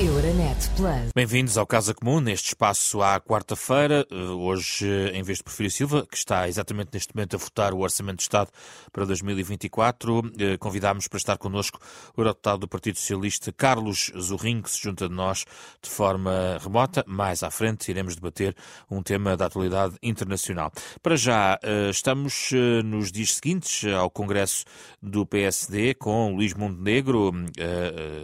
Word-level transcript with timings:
Euronet 0.00 0.56
Plus. 0.76 1.12
Bem-vindos 1.14 1.58
ao 1.58 1.66
Casa 1.66 1.92
Comum, 1.92 2.20
neste 2.20 2.48
espaço 2.48 3.02
à 3.02 3.20
quarta-feira. 3.20 4.06
Eh, 4.10 4.14
hoje, 4.14 4.86
em 5.12 5.22
vez 5.22 5.36
de 5.38 5.44
Porfírio 5.44 5.70
Silva, 5.70 6.06
que 6.10 6.16
está 6.16 6.48
exatamente 6.48 6.88
neste 6.94 7.14
momento 7.14 7.36
a 7.36 7.38
votar 7.38 7.74
o 7.74 7.80
Orçamento 7.80 8.16
de 8.16 8.22
Estado 8.22 8.50
para 8.90 9.04
2024, 9.04 10.22
eh, 10.38 10.56
convidámos 10.56 11.06
para 11.06 11.18
estar 11.18 11.36
connosco 11.36 11.78
o 12.16 12.24
deputado 12.24 12.60
do 12.60 12.68
Partido 12.68 12.98
Socialista, 12.98 13.52
Carlos 13.52 14.10
Zorrinho, 14.18 14.62
que 14.62 14.70
se 14.70 14.80
junta 14.82 15.06
de 15.06 15.14
nós 15.14 15.44
de 15.82 15.90
forma 15.90 16.58
remota. 16.62 17.04
Mais 17.06 17.42
à 17.42 17.50
frente 17.50 17.90
iremos 17.90 18.14
debater 18.14 18.56
um 18.90 19.02
tema 19.02 19.36
da 19.36 19.46
atualidade 19.46 19.96
internacional. 20.02 20.72
Para 21.02 21.14
já, 21.14 21.58
eh, 21.62 21.90
estamos 21.90 22.52
nos 22.86 23.12
dias 23.12 23.34
seguintes 23.34 23.84
ao 23.92 24.08
Congresso 24.08 24.64
do 25.02 25.26
PSD, 25.26 25.92
com 25.92 26.34
Luís 26.34 26.54
Montenegro 26.54 27.32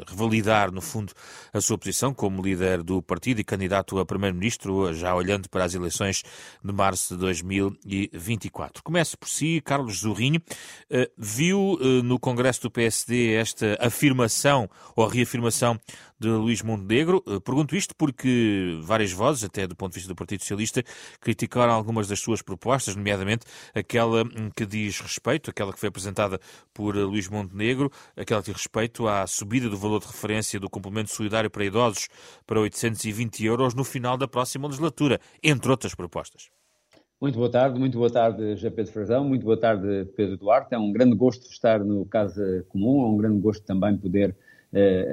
revalidar, 0.07 0.73
no 0.73 0.81
fundo, 0.81 1.13
a 1.53 1.66
sua 1.67 1.77
posição 1.77 2.15
como 2.15 2.41
líder 2.41 2.83
do 2.83 3.03
partido 3.03 3.41
e 3.41 3.45
candidato 3.45 3.99
a 3.99 4.07
primeiro-ministro, 4.07 4.95
já 4.95 5.15
olhando 5.15 5.49
para 5.49 5.65
as 5.65 5.75
eleições 5.75 6.23
de 6.65 6.73
março 6.73 7.15
de 7.15 7.21
2024. 7.21 8.83
Começo 8.85 9.19
por 9.19 9.29
si, 9.29 9.61
Carlos 9.61 9.99
Zorrinho. 9.99 10.41
Eh, 10.89 11.11
viu 11.19 11.77
eh, 11.81 12.03
no 12.03 12.21
Congresso 12.21 12.63
do 12.63 12.71
PSD 12.71 13.35
esta 13.35 13.77
afirmação 13.81 14.71
ou 14.95 15.09
reafirmação 15.09 15.79
de 16.19 16.29
Luís 16.29 16.63
Montenegro. 16.63 17.23
Eh, 17.27 17.41
pergunto 17.41 17.77
isto 17.77 17.95
porque 17.97 18.79
várias 18.83 19.13
vozes, 19.13 19.45
até 19.45 19.67
do 19.67 19.77
ponto 19.77 19.93
de 19.93 19.97
vista 19.97 20.13
do 20.13 20.17
Partido 20.17 20.41
Socialista, 20.41 20.83
criticaram 21.21 21.73
algumas 21.73 22.09
das 22.09 22.21
suas 22.21 22.43
propostas, 22.43 22.97
nomeadamente 22.97 23.45
aquela 23.75 24.23
hum, 24.23 24.51
que 24.55 24.67
diz 24.67 25.01
respeito, 25.01 25.51
aquela 25.51 25.73
que 25.73 25.81
foi 25.81 25.89
apresentada 25.89 26.39
por 26.73 26.97
eh, 26.97 27.01
Luís 27.01 27.29
Montenegro, 27.29 27.91
aquela 28.17 28.43
que 28.43 28.51
diz 28.51 28.57
respeito 28.57 29.07
à 29.07 29.27
subida 29.27 29.69
do 29.69 29.77
valor 29.77 30.01
de 30.01 30.07
referência 30.07 30.59
do 30.59 30.71
complemento 30.71 31.11
solidário 31.11 31.51
para 31.51 31.65
idosos 31.65 32.09
para 32.47 32.61
820 32.61 33.45
euros 33.45 33.75
no 33.75 33.85
final 33.85 34.17
da 34.17 34.29
próxima 34.29 34.67
legislatura, 34.67 35.21
entre 35.43 35.71
outras 35.71 35.95
propostas. 35.95 36.51
Muito 37.19 37.39
boa 37.39 37.51
tarde, 37.51 37.79
muito 37.79 37.97
boa 37.97 38.11
tarde, 38.11 38.57
José 38.57 38.69
Pedro 38.69 38.93
Frazão, 38.93 39.25
muito 39.25 39.43
boa 39.43 39.57
tarde, 39.59 40.05
Pedro 40.15 40.37
Duarte. 40.37 40.75
É 40.75 40.79
um 40.79 40.93
grande 40.93 41.17
gosto 41.17 41.51
estar 41.51 41.83
no 41.83 42.05
Casa 42.05 42.63
Comum, 42.69 43.07
é 43.07 43.09
um 43.09 43.17
grande 43.17 43.41
gosto 43.41 43.65
também 43.65 43.97
poder 43.97 44.37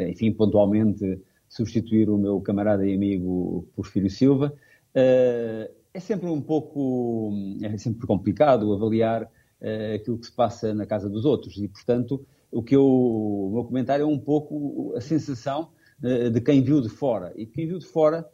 enfim, 0.09 0.31
pontualmente 0.31 1.21
substituir 1.53 2.09
o 2.09 2.17
meu 2.17 2.41
camarada 2.41 2.85
e 2.85 2.95
amigo 2.95 3.67
Porfírio 3.75 4.09
Silva. 4.09 4.53
Eh, 4.95 5.69
é 5.93 5.99
sempre 5.99 6.27
um 6.27 6.41
pouco, 6.41 7.31
é 7.61 7.77
sempre 7.77 8.07
complicado 8.07 8.73
avaliar 8.73 9.29
eh, 9.61 9.95
aquilo 9.95 10.17
que 10.17 10.25
se 10.25 10.31
passa 10.31 10.73
na 10.73 10.87
casa 10.87 11.07
dos 11.07 11.25
outros 11.25 11.57
e, 11.57 11.67
portanto, 11.67 12.25
o 12.51 12.63
que 12.63 12.75
eu, 12.75 12.83
o 12.83 13.51
meu 13.53 13.63
comentário 13.65 14.01
é 14.01 14.05
um 14.05 14.17
pouco 14.17 14.93
a 14.95 15.01
sensação 15.01 15.69
de 15.99 16.41
quem 16.41 16.61
viu 16.61 16.81
de 16.81 16.89
fora. 16.89 17.31
E 17.35 17.45
quem 17.45 17.65
viu 17.65 17.79
de 17.79 17.85
fora 17.85 18.27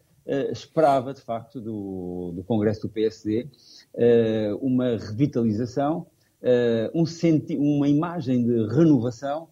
esperava, 0.52 1.14
de 1.14 1.22
facto, 1.22 1.61
do, 1.61 2.31
do 2.36 2.44
Congresso 2.44 2.81
do 2.81 2.89
PSD 2.89 3.48
uma 4.59 4.98
revitalização, 4.98 6.08
um 6.95 7.06
senti 7.06 7.56
uma 7.58 7.88
imagem 7.88 8.44
de 8.44 8.66
renovação 8.76 9.50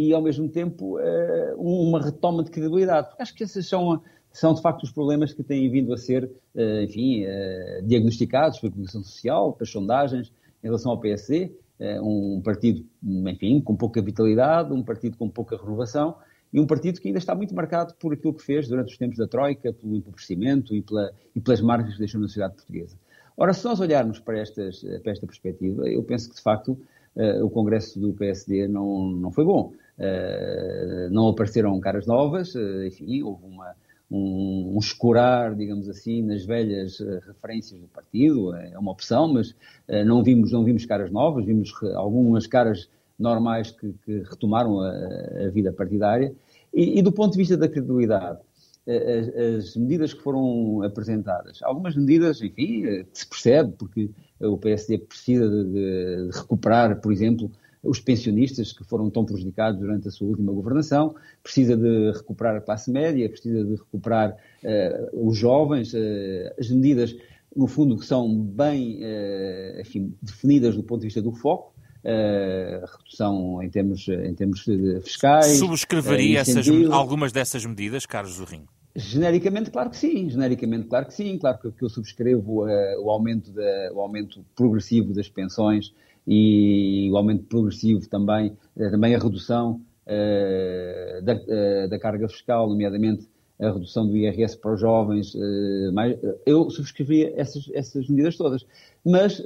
e, 0.00 0.14
ao 0.14 0.22
mesmo 0.22 0.48
tempo, 0.48 0.98
eh, 0.98 1.54
uma 1.58 2.00
retoma 2.00 2.42
de 2.42 2.50
credibilidade. 2.50 3.08
Porque 3.08 3.22
acho 3.22 3.34
que 3.34 3.44
esses 3.44 3.68
são, 3.68 4.02
são 4.32 4.54
de 4.54 4.62
facto, 4.62 4.84
os 4.84 4.90
problemas 4.90 5.34
que 5.34 5.42
têm 5.42 5.70
vindo 5.70 5.92
a 5.92 5.98
ser, 5.98 6.30
eh, 6.54 6.84
enfim, 6.84 7.24
eh, 7.26 7.82
diagnosticados 7.84 8.58
pela 8.58 8.70
comunicação 8.70 9.02
social, 9.04 9.52
pelas 9.52 9.70
sondagens, 9.70 10.32
em 10.62 10.66
relação 10.66 10.92
ao 10.92 10.98
PSD, 10.98 11.52
um 12.02 12.42
partido, 12.44 12.84
enfim, 13.02 13.58
com 13.62 13.74
pouca 13.74 14.02
vitalidade, 14.02 14.70
um 14.70 14.82
partido 14.82 15.16
com 15.16 15.30
pouca 15.30 15.56
renovação, 15.56 16.14
e 16.52 16.60
um 16.60 16.66
partido 16.66 17.00
que 17.00 17.08
ainda 17.08 17.18
está 17.18 17.34
muito 17.34 17.54
marcado 17.54 17.94
por 17.94 18.12
aquilo 18.12 18.34
que 18.34 18.42
fez 18.42 18.68
durante 18.68 18.92
os 18.92 18.98
tempos 18.98 19.16
da 19.16 19.26
Troika, 19.26 19.72
pelo 19.72 19.96
empobrecimento 19.96 20.74
e, 20.74 20.82
pela, 20.82 21.10
e 21.34 21.40
pelas 21.40 21.62
marcas 21.62 21.94
que 21.94 21.98
deixou 21.98 22.20
na 22.20 22.26
sociedade 22.26 22.56
portuguesa. 22.56 22.98
Ora, 23.34 23.54
se 23.54 23.64
nós 23.64 23.80
olharmos 23.80 24.18
para, 24.18 24.38
estas, 24.40 24.82
para 25.02 25.12
esta 25.12 25.26
perspectiva, 25.26 25.88
eu 25.88 26.02
penso 26.02 26.28
que, 26.28 26.36
de 26.36 26.42
facto, 26.42 26.78
o 27.42 27.48
Congresso 27.48 27.98
do 27.98 28.12
PSD 28.12 28.68
não, 28.68 29.08
não 29.10 29.32
foi 29.32 29.44
bom. 29.44 29.72
Uh, 30.00 31.10
não 31.10 31.28
apareceram 31.28 31.78
caras 31.78 32.06
novas, 32.06 32.54
uh, 32.54 32.86
enfim, 32.86 33.22
houve 33.22 33.44
uma, 33.44 33.74
um, 34.10 34.78
um, 34.78 35.54
digamos 35.54 35.90
assim, 35.90 36.22
nas 36.22 36.42
velhas 36.46 36.98
referências 37.26 37.78
do 37.78 37.86
partido, 37.86 38.54
é 38.56 38.78
uma 38.78 38.92
opção, 38.92 39.30
mas 39.30 39.54
não, 40.06 40.22
vimos, 40.22 40.52
não 40.52 40.64
vimos 40.64 40.86
caras 40.86 41.10
novas, 41.10 41.44
vimos 41.44 41.70
algumas 41.94 42.46
caras 42.46 42.88
normais 43.18 43.70
que, 43.70 43.94
que 44.04 44.22
retomaram 44.22 44.80
a, 44.80 44.88
a, 44.88 45.50
vida 45.50 45.70
partidária. 45.70 46.34
E, 46.72 46.98
e, 46.98 47.02
do 47.02 47.12
ponto 47.12 47.32
de 47.32 47.38
vista 47.38 47.56
da 47.56 47.68
credibilidade, 47.68 48.40
as, 48.88 49.66
as, 49.66 49.76
medidas 49.76 50.14
que 50.14 50.22
foram 50.22 50.82
apresentadas, 50.82 51.62
algumas 51.62 51.94
medidas, 51.94 52.40
enfim, 52.40 52.82
que 52.82 53.06
se 53.12 53.28
percebe, 53.28 53.74
porque 53.78 54.10
o 54.40 54.56
PSD 54.56 54.98
precisa 54.98 55.48
de, 55.48 55.64
de, 55.72 56.30
recuperar, 56.32 57.00
por 57.00 57.12
exemplo, 57.12 57.50
os 57.82 58.00
pensionistas 58.00 58.72
que 58.72 58.84
foram 58.84 59.08
tão 59.10 59.24
prejudicados 59.24 59.80
durante 59.80 60.08
a 60.08 60.10
sua 60.10 60.28
última 60.28 60.52
governação, 60.52 61.14
precisa 61.42 61.76
de 61.76 62.12
recuperar 62.12 62.56
a 62.56 62.60
classe 62.60 62.90
média, 62.90 63.28
precisa 63.28 63.64
de 63.64 63.74
recuperar 63.74 64.36
uh, 64.62 65.28
os 65.28 65.36
jovens, 65.36 65.94
uh, 65.94 65.98
as 66.58 66.70
medidas, 66.70 67.16
no 67.54 67.66
fundo, 67.66 67.96
que 67.96 68.04
são 68.04 68.32
bem 68.36 69.00
uh, 69.02 69.80
enfim, 69.80 70.14
definidas 70.20 70.76
do 70.76 70.82
ponto 70.82 71.00
de 71.00 71.06
vista 71.06 71.22
do 71.22 71.32
foco, 71.32 71.70
Uh, 72.02 72.80
redução 72.96 73.62
em 73.62 73.68
termos, 73.68 74.08
em 74.08 74.34
termos 74.34 74.64
fiscais. 75.02 75.58
Subscreveria 75.58 76.38
uh, 76.38 76.40
essas, 76.40 76.66
algumas 76.90 77.30
dessas 77.30 77.62
medidas, 77.66 78.06
Carlos 78.06 78.36
Zorrinho? 78.36 78.66
Genericamente, 78.96 79.70
claro 79.70 79.90
que 79.90 79.98
sim. 79.98 80.28
Genericamente, 80.28 80.88
claro 80.88 81.06
que 81.06 81.14
sim. 81.14 81.38
Claro 81.38 81.58
que, 81.58 81.70
que 81.70 81.84
eu 81.84 81.88
subscrevo 81.88 82.64
uh, 82.64 83.04
o, 83.04 83.10
aumento 83.10 83.52
da, 83.52 83.90
o 83.92 84.00
aumento 84.00 84.44
progressivo 84.56 85.12
das 85.12 85.28
pensões 85.28 85.92
e 86.32 87.10
o 87.10 87.16
aumento 87.16 87.44
progressivo 87.46 88.08
também, 88.08 88.56
uh, 88.76 88.90
também 88.90 89.16
a 89.16 89.18
redução 89.18 89.80
uh, 90.06 91.24
da, 91.24 91.86
da, 91.88 91.98
carga 91.98 92.28
fiscal, 92.28 92.68
nomeadamente 92.68 93.28
a 93.60 93.72
redução 93.72 94.06
do 94.06 94.16
IRS 94.16 94.56
para 94.56 94.72
os 94.72 94.80
jovens. 94.80 95.34
Mais, 95.92 96.16
eu 96.46 96.70
subscrevia 96.70 97.34
essas, 97.36 97.68
essas 97.74 98.08
medidas 98.08 98.34
todas. 98.38 98.64
Mas, 99.04 99.38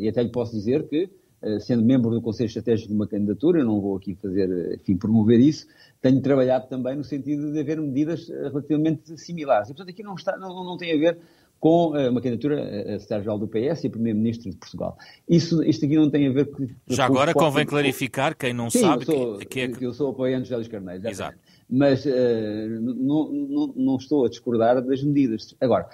e 0.00 0.08
até 0.08 0.24
lhe 0.24 0.30
posso 0.30 0.50
dizer 0.50 0.88
que 0.88 1.08
eh, 1.42 1.60
sendo 1.60 1.84
membro 1.84 2.10
do 2.10 2.22
Conselho 2.22 2.46
Estratégico 2.46 2.88
de 2.88 2.94
uma 2.94 3.06
candidatura, 3.06 3.60
eu 3.60 3.64
não 3.64 3.80
vou 3.80 3.96
aqui 3.96 4.14
fazer, 4.14 4.74
enfim, 4.80 4.96
promover 4.96 5.38
isso, 5.38 5.66
tenho 6.00 6.20
trabalhado 6.20 6.66
também 6.66 6.96
no 6.96 7.04
sentido 7.04 7.52
de 7.52 7.60
haver 7.60 7.80
medidas 7.80 8.28
eh, 8.30 8.48
relativamente 8.48 9.16
similares. 9.18 9.68
E, 9.68 9.74
portanto, 9.74 9.90
aqui 9.90 10.02
não, 10.02 10.14
está, 10.14 10.36
não, 10.38 10.64
não 10.64 10.76
tem 10.76 10.92
a 10.92 10.98
ver 10.98 11.18
com 11.58 11.92
uh, 11.92 12.10
uma 12.10 12.20
candidatura 12.20 12.62
a 12.62 12.98
secretário-geral 12.98 13.38
do 13.38 13.48
PS 13.48 13.84
e 13.84 13.88
Primeiro-Ministro 13.88 14.50
de 14.50 14.56
Portugal. 14.56 14.96
Isso, 15.28 15.62
isto 15.62 15.84
aqui 15.84 15.96
não 15.96 16.10
tem 16.10 16.28
a 16.28 16.32
ver 16.32 16.50
com... 16.50 16.66
Já 16.86 17.06
agora 17.06 17.32
convém 17.32 17.66
clarificar, 17.66 18.36
quem 18.36 18.52
não 18.52 18.70
Sim, 18.70 18.80
sabe... 18.80 19.02
Eu 19.02 19.06
sou, 19.06 19.38
que, 19.38 19.60
é 19.60 19.72
eu 19.80 19.92
sou 19.92 20.10
apoiante 20.10 20.44
de 20.44 20.50
José 20.50 20.68
Carneiro, 20.68 21.08
exatamente. 21.08 21.40
Exato. 21.40 21.62
Mas 21.68 22.04
uh, 22.04 22.80
não, 22.80 23.32
não, 23.32 23.74
não 23.76 23.96
estou 23.96 24.24
a 24.24 24.28
discordar 24.28 24.80
das 24.80 25.02
medidas. 25.02 25.54
Agora, 25.60 25.88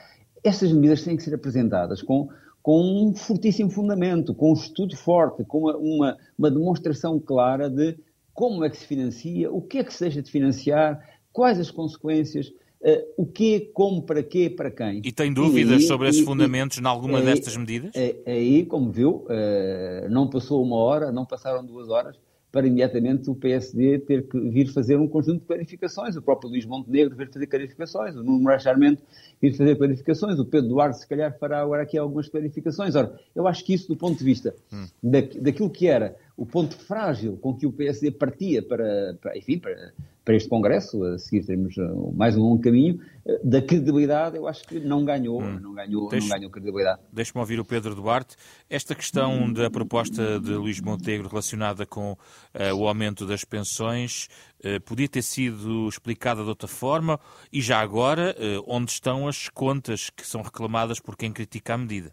essas 0.44 0.72
medidas 0.72 1.02
têm 1.02 1.16
que 1.16 1.22
ser 1.22 1.34
apresentadas 1.34 2.02
com 2.02 2.28
com 2.62 2.80
um 2.80 3.14
fortíssimo 3.14 3.68
fundamento, 3.68 4.32
com 4.32 4.50
um 4.50 4.54
estudo 4.54 4.96
forte, 4.96 5.44
com 5.44 5.58
uma, 5.58 5.76
uma, 5.76 6.18
uma, 6.38 6.50
demonstração 6.50 7.18
clara 7.18 7.68
de 7.68 7.98
como 8.32 8.64
é 8.64 8.70
que 8.70 8.76
se 8.76 8.86
financia, 8.86 9.50
o 9.50 9.60
que 9.60 9.78
é 9.78 9.84
que 9.84 9.92
se 9.92 10.04
deixa 10.04 10.22
de 10.22 10.30
financiar, 10.30 11.00
quais 11.32 11.58
as 11.58 11.70
consequências, 11.70 12.52
uh, 12.82 13.12
o 13.16 13.26
que, 13.26 13.60
como, 13.72 14.02
para 14.02 14.22
quê, 14.22 14.50
para 14.50 14.70
quem. 14.70 15.00
E 15.04 15.12
tem 15.12 15.32
dúvidas 15.32 15.82
e, 15.82 15.86
sobre 15.86 16.06
e, 16.06 16.10
esses 16.10 16.24
fundamentos 16.24 16.78
em 16.78 16.86
alguma 16.86 17.20
destas 17.20 17.56
medidas? 17.56 17.92
Aí, 18.26 18.64
como 18.66 18.90
viu, 18.90 19.26
uh, 19.26 20.08
não 20.10 20.28
passou 20.28 20.62
uma 20.62 20.76
hora, 20.76 21.12
não 21.12 21.24
passaram 21.24 21.64
duas 21.64 21.88
horas, 21.88 22.16
para 22.52 22.66
imediatamente 22.66 23.30
o 23.30 23.34
PSD 23.34 24.00
ter 24.00 24.28
que 24.28 24.38
vir 24.38 24.68
fazer 24.68 24.96
um 24.96 25.08
conjunto 25.08 25.40
de 25.40 25.46
clarificações. 25.46 26.16
O 26.16 26.22
próprio 26.22 26.50
Luís 26.50 26.66
Montenegro 26.66 27.16
vir 27.16 27.32
fazer 27.32 27.46
clarificações, 27.46 28.14
o 28.14 28.22
Nuno 28.22 28.40
Moraes 28.40 28.62
Charmente 28.62 29.02
vir 29.40 29.56
fazer 29.56 29.74
clarificações, 29.76 30.38
o 30.38 30.44
Pedro 30.44 30.68
Duarte 30.68 30.98
se 30.98 31.08
calhar 31.08 31.36
fará 31.38 31.62
agora 31.62 31.82
aqui 31.82 31.96
algumas 31.96 32.28
clarificações. 32.28 32.94
Ora, 32.94 33.18
eu 33.34 33.48
acho 33.48 33.64
que 33.64 33.72
isso 33.72 33.88
do 33.88 33.96
ponto 33.96 34.18
de 34.18 34.24
vista 34.24 34.54
hum. 34.70 34.86
da, 35.02 35.20
daquilo 35.40 35.70
que 35.70 35.88
era 35.88 36.14
o 36.36 36.44
ponto 36.44 36.76
frágil 36.76 37.38
com 37.38 37.54
que 37.54 37.66
o 37.66 37.72
PSD 37.72 38.10
partia 38.10 38.62
para, 38.62 39.16
para 39.20 39.36
enfim, 39.36 39.58
para, 39.58 39.94
para 40.24 40.36
este 40.36 40.48
Congresso, 40.48 41.02
a 41.04 41.18
seguir 41.18 41.44
teremos 41.44 41.76
uh, 41.76 42.12
mais 42.14 42.36
um 42.36 42.40
longo 42.40 42.62
caminho, 42.62 43.00
uh, 43.24 43.38
da 43.42 43.60
credibilidade 43.60 44.36
eu 44.36 44.46
acho 44.46 44.64
que 44.64 44.78
não 44.78 45.04
ganhou, 45.04 45.42
hum. 45.42 45.58
não 45.60 45.74
ganhou, 45.74 46.08
Deixe, 46.08 46.28
não 46.28 46.36
ganhou 46.36 46.50
credibilidade. 46.50 47.00
Deixe-me 47.12 47.40
ouvir 47.40 47.58
o 47.58 47.64
Pedro 47.64 47.94
Duarte. 47.94 48.36
Esta 48.68 48.94
questão 48.94 49.44
hum. 49.44 49.52
da 49.52 49.70
proposta 49.70 50.38
de 50.38 50.52
Luís 50.52 50.80
Montenegro 50.80 51.28
relacionada 51.28 51.84
com 51.84 52.12
uh, 52.12 52.74
o 52.76 52.86
aumento 52.86 53.26
das 53.26 53.44
pensões 53.44 54.28
uh, 54.64 54.80
podia 54.82 55.08
ter 55.08 55.22
sido 55.22 55.88
explicada 55.88 56.42
de 56.42 56.48
outra 56.48 56.68
forma 56.68 57.18
e 57.52 57.60
já 57.60 57.80
agora 57.80 58.36
uh, 58.38 58.64
onde 58.66 58.92
estão 58.92 59.26
as 59.26 59.48
contas 59.48 60.10
que 60.10 60.26
são 60.26 60.42
reclamadas 60.42 61.00
por 61.00 61.16
quem 61.16 61.32
critica 61.32 61.74
a 61.74 61.78
medida? 61.78 62.12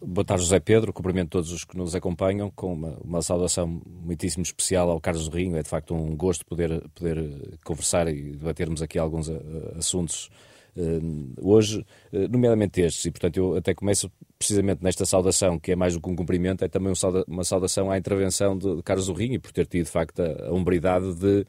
Boa 0.00 0.24
tarde, 0.24 0.42
José 0.42 0.58
Pedro. 0.58 0.92
Cumprimento 0.92 1.30
todos 1.30 1.52
os 1.52 1.64
que 1.64 1.76
nos 1.76 1.94
acompanham 1.94 2.50
com 2.50 2.72
uma, 2.72 2.98
uma 3.02 3.22
saudação 3.22 3.80
muitíssimo 3.86 4.42
especial 4.42 4.90
ao 4.90 5.00
Carlos 5.00 5.28
Rinho. 5.28 5.56
É 5.56 5.62
de 5.62 5.68
facto 5.68 5.94
um 5.94 6.16
gosto 6.16 6.44
poder, 6.44 6.82
poder 6.94 7.58
conversar 7.64 8.08
e 8.08 8.32
debatermos 8.32 8.82
aqui 8.82 8.98
alguns 8.98 9.28
uh, 9.28 9.40
assuntos 9.76 10.28
uh, 10.76 11.34
hoje, 11.40 11.84
uh, 12.12 12.28
nomeadamente 12.28 12.80
estes. 12.80 13.04
E, 13.04 13.10
portanto, 13.10 13.36
eu 13.36 13.56
até 13.56 13.74
começo 13.74 14.10
precisamente 14.38 14.82
nesta 14.82 15.06
saudação, 15.06 15.58
que 15.58 15.72
é 15.72 15.76
mais 15.76 15.94
do 15.94 16.00
que 16.00 16.10
um 16.10 16.16
cumprimento, 16.16 16.64
é 16.64 16.68
também 16.68 16.92
um 16.92 17.24
uma 17.28 17.44
saudação 17.44 17.90
à 17.90 17.96
intervenção 17.96 18.58
de, 18.58 18.76
de 18.76 18.82
Carlos 18.82 19.08
Rinho, 19.08 19.40
por 19.40 19.52
ter 19.52 19.66
tido, 19.66 19.84
de 19.84 19.90
facto, 19.90 20.20
a, 20.20 20.48
a 20.48 20.52
hombridade 20.52 21.14
de 21.14 21.46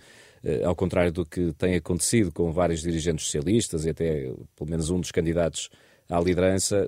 ao 0.63 0.75
contrário 0.75 1.11
do 1.11 1.25
que 1.25 1.51
tem 1.53 1.73
acontecido 1.73 2.31
com 2.31 2.51
vários 2.51 2.81
dirigentes 2.81 3.25
socialistas 3.25 3.83
e 3.83 3.89
até 3.89 4.31
pelo 4.55 4.69
menos 4.69 4.91
um 4.91 4.99
dos 4.99 5.11
candidatos 5.11 5.71
à 6.07 6.19
liderança, 6.19 6.87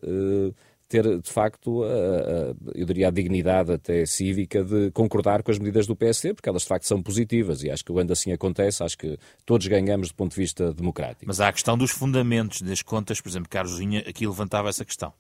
ter, 0.88 1.20
de 1.20 1.30
facto, 1.30 1.84
a, 1.84 1.88
a, 1.88 2.56
eu 2.76 2.86
diria 2.86 3.08
a 3.08 3.12
dignidade 3.12 3.72
até 3.72 4.06
cívica 4.06 4.64
de 4.64 4.92
concordar 4.92 5.44
com 5.44 5.52
as 5.52 5.60
medidas 5.60 5.86
do 5.86 5.96
PSD, 5.96 6.34
porque 6.34 6.50
elas 6.50 6.62
de 6.62 6.68
facto 6.68 6.86
são 6.86 7.02
positivas 7.02 7.64
e 7.64 7.70
acho 7.70 7.84
que 7.84 7.92
quando 7.92 8.12
assim 8.12 8.32
acontece, 8.32 8.84
acho 8.84 8.98
que 8.98 9.18
todos 9.46 9.68
ganhamos 9.68 10.10
do 10.10 10.16
ponto 10.16 10.32
de 10.32 10.38
vista 10.38 10.74
democrático. 10.74 11.26
Mas 11.26 11.40
há 11.40 11.50
a 11.50 11.54
questão 11.54 11.78
dos 11.78 11.92
fundamentos 11.92 12.62
das 12.62 12.82
contas, 12.82 13.20
por 13.22 13.30
exemplo, 13.30 13.50
Carlos 13.50 13.78
Vinha 13.78 14.00
aqui 14.08 14.26
levantava 14.26 14.70
essa 14.70 14.86
questão. 14.86 15.14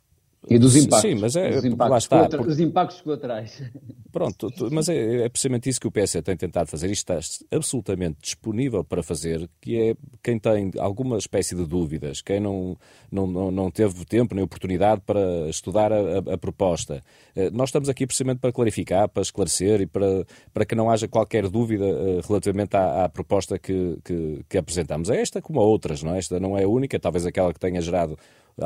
E 0.50 0.58
dos 0.58 0.76
impactos. 0.76 1.02
Sim, 1.02 1.16
mas 1.16 1.36
é, 1.36 1.52
dos 1.52 1.66
impactos, 1.66 2.04
está. 2.04 2.22
Contra, 2.22 2.44
dos 2.44 2.60
impactos 2.60 3.02
colaterais. 3.02 3.64
Pronto, 4.12 4.50
mas 4.72 4.88
é, 4.88 5.26
é 5.26 5.30
precisamente 5.30 5.70
isso 5.70 5.80
que 5.80 5.88
o 5.88 5.92
PS 5.92 6.14
tem 6.24 6.36
tentado 6.38 6.70
fazer 6.70 6.88
e 6.88 6.94
está 6.94 7.20
absolutamente 7.52 8.18
disponível 8.22 8.84
para 8.84 9.04
fazer, 9.04 9.48
que 9.62 9.80
é 9.80 9.96
quem 10.24 10.40
tem 10.40 10.72
alguma 10.80 11.18
espécie 11.18 11.54
de 11.54 11.66
dúvidas, 11.66 12.22
quem 12.22 12.40
não, 12.40 12.78
não, 13.12 13.28
não, 13.28 13.52
não 13.52 13.70
teve 13.70 14.06
tempo 14.06 14.34
nem 14.34 14.44
oportunidade 14.44 15.02
para 15.06 15.50
estudar 15.50 15.92
a, 15.92 15.98
a, 15.98 16.34
a, 16.34 16.38
proposta. 16.38 17.04
Eh, 17.36 17.50
nós 17.52 17.70
estamos 17.70 17.90
aqui 17.90 18.08
precisamente 18.08 18.40
para 18.40 18.52
clarificar, 18.52 19.10
para 19.10 19.22
esclarecer 19.22 19.82
e 19.82 19.86
para, 19.86 20.26
para 20.54 20.66
que 20.66 20.74
não 20.74 20.90
haja 20.90 21.08
qualquer 21.08 21.48
dúvida 21.50 21.86
eh, 21.86 22.22
relativamente 22.26 22.76
à, 22.76 23.06
à 23.06 23.10
proposta 23.10 23.60
que, 23.60 24.00
que, 24.04 24.46
que 24.50 24.58
apresentamos. 24.58 25.10
É 25.10 25.22
esta 25.22 25.42
como 25.42 25.60
a 25.60 25.64
outras, 25.64 26.02
não 26.02 26.16
é? 26.16 26.20
Esta 26.20 26.40
não 26.40 26.58
é 26.58 26.64
a 26.64 26.68
única, 26.68 27.00
talvez 27.00 27.26
aquela 27.26 27.54
que 27.54 27.60
tenha 27.60 27.82
gerado 27.82 28.18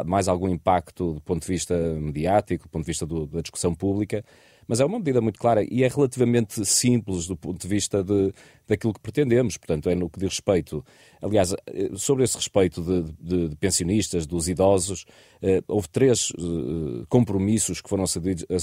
mais 0.06 0.28
algum 0.28 0.50
impacto 0.50 1.14
do 1.14 1.22
ponto 1.22 1.42
de 1.42 1.48
vista 1.48 1.76
mediático, 1.76 2.66
do 2.66 2.70
ponto 2.70 2.84
de 2.84 2.88
vista 2.92 3.06
do, 3.06 3.26
da 3.28 3.42
discussão 3.42 3.74
pública, 3.74 4.24
mas 4.68 4.80
é 4.80 4.86
uma 4.86 5.00
medida 5.00 5.20
muito 5.20 5.38
clara 5.38 5.66
e 5.70 5.84
é 5.84 5.88
relativamente 5.90 6.66
simples 6.66 7.28
do 7.28 7.36
ponto 7.36 7.60
de 7.60 7.68
vista 7.68 8.02
de, 8.02 8.34
daquilo 8.66 8.94
que 8.94 9.02
pretendemos. 9.02 9.58
Portanto, 9.58 9.90
é 9.90 9.96
no 9.96 10.10
que 10.10 10.18
diz 10.18 10.30
respeito. 10.30 10.82
Aliás, 11.22 11.54
sobre 11.98 12.24
esse 12.24 12.38
respeito 12.38 12.82
de, 12.82 13.12
de, 13.20 13.50
de 13.50 13.56
pensionistas, 13.58 14.26
dos 14.26 14.48
idosos, 14.48 15.06
eh, 15.42 15.62
houve 15.68 15.90
três 15.90 16.32
eh, 16.38 17.04
compromissos 17.10 17.82
que 17.82 17.90
foram 17.90 18.06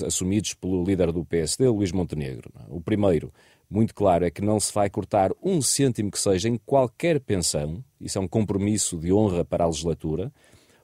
assumidos 0.06 0.54
pelo 0.54 0.82
líder 0.82 1.12
do 1.12 1.26
PSD, 1.26 1.69
Luís 1.69 1.92
Montenegro. 1.92 2.50
O 2.69 2.81
primeiro, 2.81 3.31
muito 3.69 3.94
claro, 3.94 4.24
é 4.24 4.31
que 4.31 4.40
não 4.40 4.58
se 4.58 4.72
vai 4.72 4.88
cortar 4.88 5.31
um 5.42 5.60
cêntimo 5.60 6.10
que 6.10 6.19
seja 6.19 6.48
em 6.48 6.56
qualquer 6.56 7.20
pensão. 7.20 7.84
Isso 8.00 8.16
é 8.16 8.20
um 8.20 8.28
compromisso 8.28 8.96
de 8.96 9.12
honra 9.12 9.44
para 9.44 9.64
a 9.64 9.66
legislatura. 9.66 10.32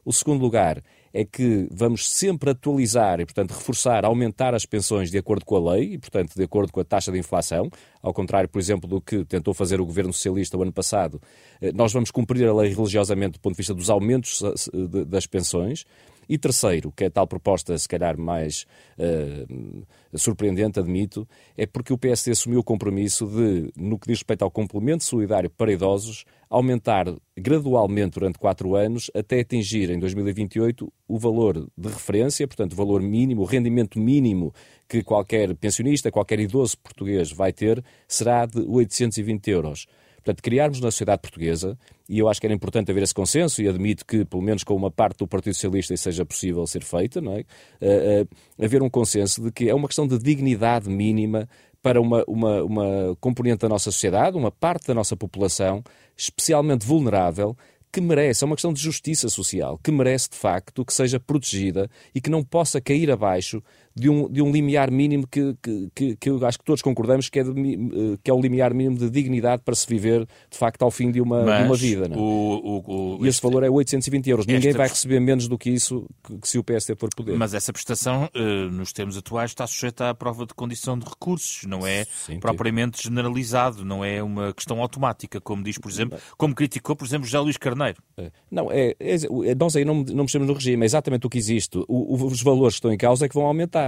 O 0.05 0.13
segundo 0.13 0.43
lugar 0.43 0.83
é 1.13 1.25
que 1.25 1.69
vamos 1.71 2.11
sempre 2.11 2.51
atualizar 2.51 3.21
e, 3.21 3.25
portanto, 3.25 3.53
reforçar, 3.53 4.05
aumentar 4.05 4.53
as 4.53 4.67
pensões 4.67 5.11
de 5.11 5.17
acordo 5.17 5.45
com 5.45 5.57
a 5.57 5.75
lei 5.75 5.95
e, 5.95 5.99
portanto, 5.99 6.35
de 6.35 6.43
acordo 6.43 6.73
com 6.73 6.81
a 6.81 6.85
taxa 6.85 7.13
de 7.13 7.19
inflação, 7.19 7.71
ao 8.03 8.13
contrário, 8.13 8.49
por 8.49 8.59
exemplo, 8.59 8.89
do 8.89 9.01
que 9.01 9.25
tentou 9.25 9.55
fazer 9.55 9.81
o 9.81 9.87
governo 9.87 10.13
socialista 10.13 10.59
o 10.59 10.63
ano 10.63 10.73
passado. 10.73 11.23
Eh, 11.61 11.73
nós 11.73 11.93
vamos 11.93 12.11
cumprir 12.11 12.47
a 12.49 12.53
lei 12.53 12.75
religiosamente 12.75 13.35
do 13.35 13.41
ponto 13.41 13.55
de 13.55 13.59
vista 13.59 13.73
dos 13.73 13.89
aumentos 13.91 14.43
eh, 14.43 15.05
das 15.07 15.27
pensões. 15.27 15.87
E 16.29 16.39
terceiro, 16.39 16.91
que 16.91 17.05
é 17.05 17.11
tal 17.11 17.27
proposta, 17.27 17.77
se 17.77 17.87
calhar 17.87 18.19
mais 18.19 18.67
uh, 18.99 19.87
surpreendente, 20.17 20.81
admito, 20.81 21.29
é 21.57 21.67
porque 21.67 21.93
o 21.93 21.99
PSD 21.99 22.31
assumiu 22.31 22.61
o 22.61 22.65
compromisso 22.65 23.27
de, 23.27 23.71
no 23.77 23.99
que 23.99 24.07
diz 24.07 24.19
respeito 24.19 24.43
ao 24.43 24.51
complemento 24.51 25.05
solidário 25.05 25.51
para 25.51 25.73
idosos, 25.73 26.25
aumentar 26.55 27.07
gradualmente 27.37 28.15
durante 28.15 28.39
quatro 28.39 28.77
anos 28.77 29.11
até 29.13 29.41
atingir 29.41 29.91
em 29.91 29.99
2028 29.99 30.91
o 31.09 31.19
valor 31.19 31.69
de 31.77 31.89
referência, 31.89 32.47
portanto, 32.47 32.73
o 32.73 32.77
valor 32.77 33.03
mínimo, 33.03 33.43
o 33.43 33.45
rendimento 33.45 33.99
mínimo 33.99 34.55
que 34.89 35.03
qualquer 35.03 35.55
pensionista, 35.57 36.13
qualquer 36.13 36.39
idoso 36.39 36.79
português 36.79 37.33
vai 37.33 37.53
ter, 37.53 37.83
será 38.07 38.47
de 38.47 38.61
820 38.61 39.51
euros. 39.51 39.87
Portanto, 40.17 40.43
criarmos 40.43 40.81
na 40.81 40.91
sociedade 40.91 41.21
portuguesa, 41.21 41.77
e 42.09 42.19
eu 42.19 42.29
acho 42.29 42.41
que 42.41 42.47
era 42.47 42.55
importante 42.55 42.91
haver 42.91 43.03
esse 43.03 43.13
consenso, 43.13 43.61
e 43.61 43.69
admito 43.69 44.07
que, 44.07 44.25
pelo 44.25 44.43
menos 44.43 44.65
com 44.65 44.75
uma 44.75 44.91
parte 44.91 45.19
do 45.19 45.27
Partido 45.27 45.53
Socialista, 45.53 45.93
isso 45.93 46.05
seja 46.05 46.25
possível 46.25 46.67
ser 46.67 46.83
feita, 46.83 47.21
não 47.21 47.33
é? 47.33 47.41
Uh, 47.41 48.23
uh, 48.23 48.65
haver 48.65 48.83
um 48.83 48.89
consenso 48.89 49.43
de 49.43 49.53
que 49.53 49.69
é 49.69 49.75
uma 49.75 49.87
questão 49.87 50.07
de 50.07 50.19
dignidade 50.19 50.89
mínima 50.89 51.47
para 51.85 52.01
uma, 52.01 52.25
uma, 52.27 52.63
uma 52.65 53.17
componente 53.21 53.59
da 53.59 53.69
nossa 53.69 53.93
sociedade, 53.93 54.39
uma 54.39 54.51
parte 54.51 54.87
da 54.87 54.95
nossa 54.95 55.15
população, 55.15 55.85
especialmente 56.17 56.87
vulnerável, 56.87 57.55
que 57.93 58.01
merece, 58.01 58.43
é 58.43 58.47
uma 58.47 58.57
questão 58.57 58.73
de 58.73 58.81
justiça 58.81 59.29
social, 59.29 59.79
que 59.85 59.93
merece 59.93 60.31
de 60.31 60.37
facto 60.39 60.83
que 60.83 60.95
seja 60.95 61.21
protegida 61.21 61.91
e 62.15 62.23
que 62.23 62.31
não 62.31 62.43
possa 62.43 62.81
cair 62.81 63.11
abaixo 63.11 63.63
de 63.97 64.11
um, 64.11 64.29
de 64.29 64.43
um 64.43 64.51
limiar 64.51 64.91
mínimo 64.91 65.27
que, 65.27 65.57
que, 65.95 66.17
que, 66.17 66.31
eu 66.31 66.45
acho 66.45 66.59
que 66.59 66.65
todos 66.65 66.83
concordamos 66.83 67.29
que 67.29 67.39
é, 67.39 67.45
de, 67.45 67.51
eh, 67.51 68.19
que 68.23 68.31
é 68.31 68.35
o 68.35 68.41
limiar 68.41 68.75
mínimo 68.75 68.99
de 68.99 69.09
dignidade 69.09 69.63
para 69.65 69.75
se 69.75 69.87
viver, 69.87 70.27
de 70.51 70.59
facto, 70.59 70.83
ao 70.83 70.91
fim 70.91 71.13
de 71.13 71.21
uma, 71.21 71.45
de 71.45 71.65
uma 71.65 71.77
vida. 71.77 72.09
Não? 72.09 72.17
É? 72.17 72.19
O, 72.19 72.23
o, 72.23 73.19
o, 73.19 73.25
e 73.25 73.29
esse 73.29 73.41
valor 73.41 73.63
é 73.63 73.71
820 73.71 74.31
euros. 74.31 74.47
Ninguém 74.47 74.73
vai 74.73 74.89
receber 74.89 75.21
menos 75.21 75.47
do 75.47 75.57
que 75.57 75.71
isso 75.71 76.09
que, 76.25 76.49
se 76.49 76.59
o 76.59 76.65
PSD 76.65 76.97
for 76.97 77.09
poder. 77.15 77.37
Mas 77.37 77.55
essa 77.55 77.73
prestação, 77.73 78.29
uh, 78.35 78.71
nos 78.71 78.93
termos 78.93 79.17
atuais, 79.17 79.53
está 79.53 79.65
sujeita 79.67 80.11
à 80.11 80.15
prova 80.15 80.45
de 80.45 80.55
condição 80.55 80.99
de 80.99 81.05
recursos, 81.05 81.65
não 81.65 81.87
é 81.87 82.05
Sim, 82.27 82.41
propriamente 82.41 83.01
generalizado, 83.01 83.85
não 83.85 84.05
é 84.05 84.21
uma 84.21 84.53
questão 84.53 84.81
automática, 84.83 85.41
como 85.41 85.63
diz, 85.63 85.79
por 85.79 85.91
exemplo, 85.91 86.19
como 86.37 86.53
criticou, 86.53 86.97
por 86.97 87.05
exemplo, 87.05 87.27
José 87.27 87.39
Luís 87.39 87.57
Carneiro. 87.57 88.03
É. 88.17 88.31
Não, 88.51 88.73
é, 88.73 88.97
é, 88.99 89.15
é, 89.15 89.55
nós 89.55 89.77
aí 89.77 89.85
não, 89.85 90.03
não 90.03 90.25
mexemos 90.25 90.49
no 90.49 90.55
regime, 90.55 90.83
é 90.83 90.87
exatamente 90.87 91.27
o 91.27 91.31
que 91.31 91.39
existe. 91.39 91.79
os 91.89 92.43
valores 92.43 92.75
que 92.75 92.79
estão 92.79 92.93
em 92.93 92.99
causa 92.99 93.27
é 93.27 93.29
que 93.29 93.35
vão 93.35 93.47
aumentar. 93.47 93.84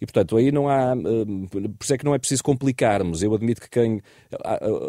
E, 0.00 0.06
portanto, 0.06 0.36
aí 0.36 0.52
não 0.52 0.68
há. 0.68 0.94
Hum, 0.94 1.46
por 1.48 1.62
isso 1.82 1.94
é 1.94 1.98
que 1.98 2.04
não 2.04 2.14
é 2.14 2.18
preciso 2.18 2.42
complicarmos. 2.42 3.22
Eu 3.22 3.34
admito 3.34 3.60
que 3.60 3.68
quem. 3.68 4.00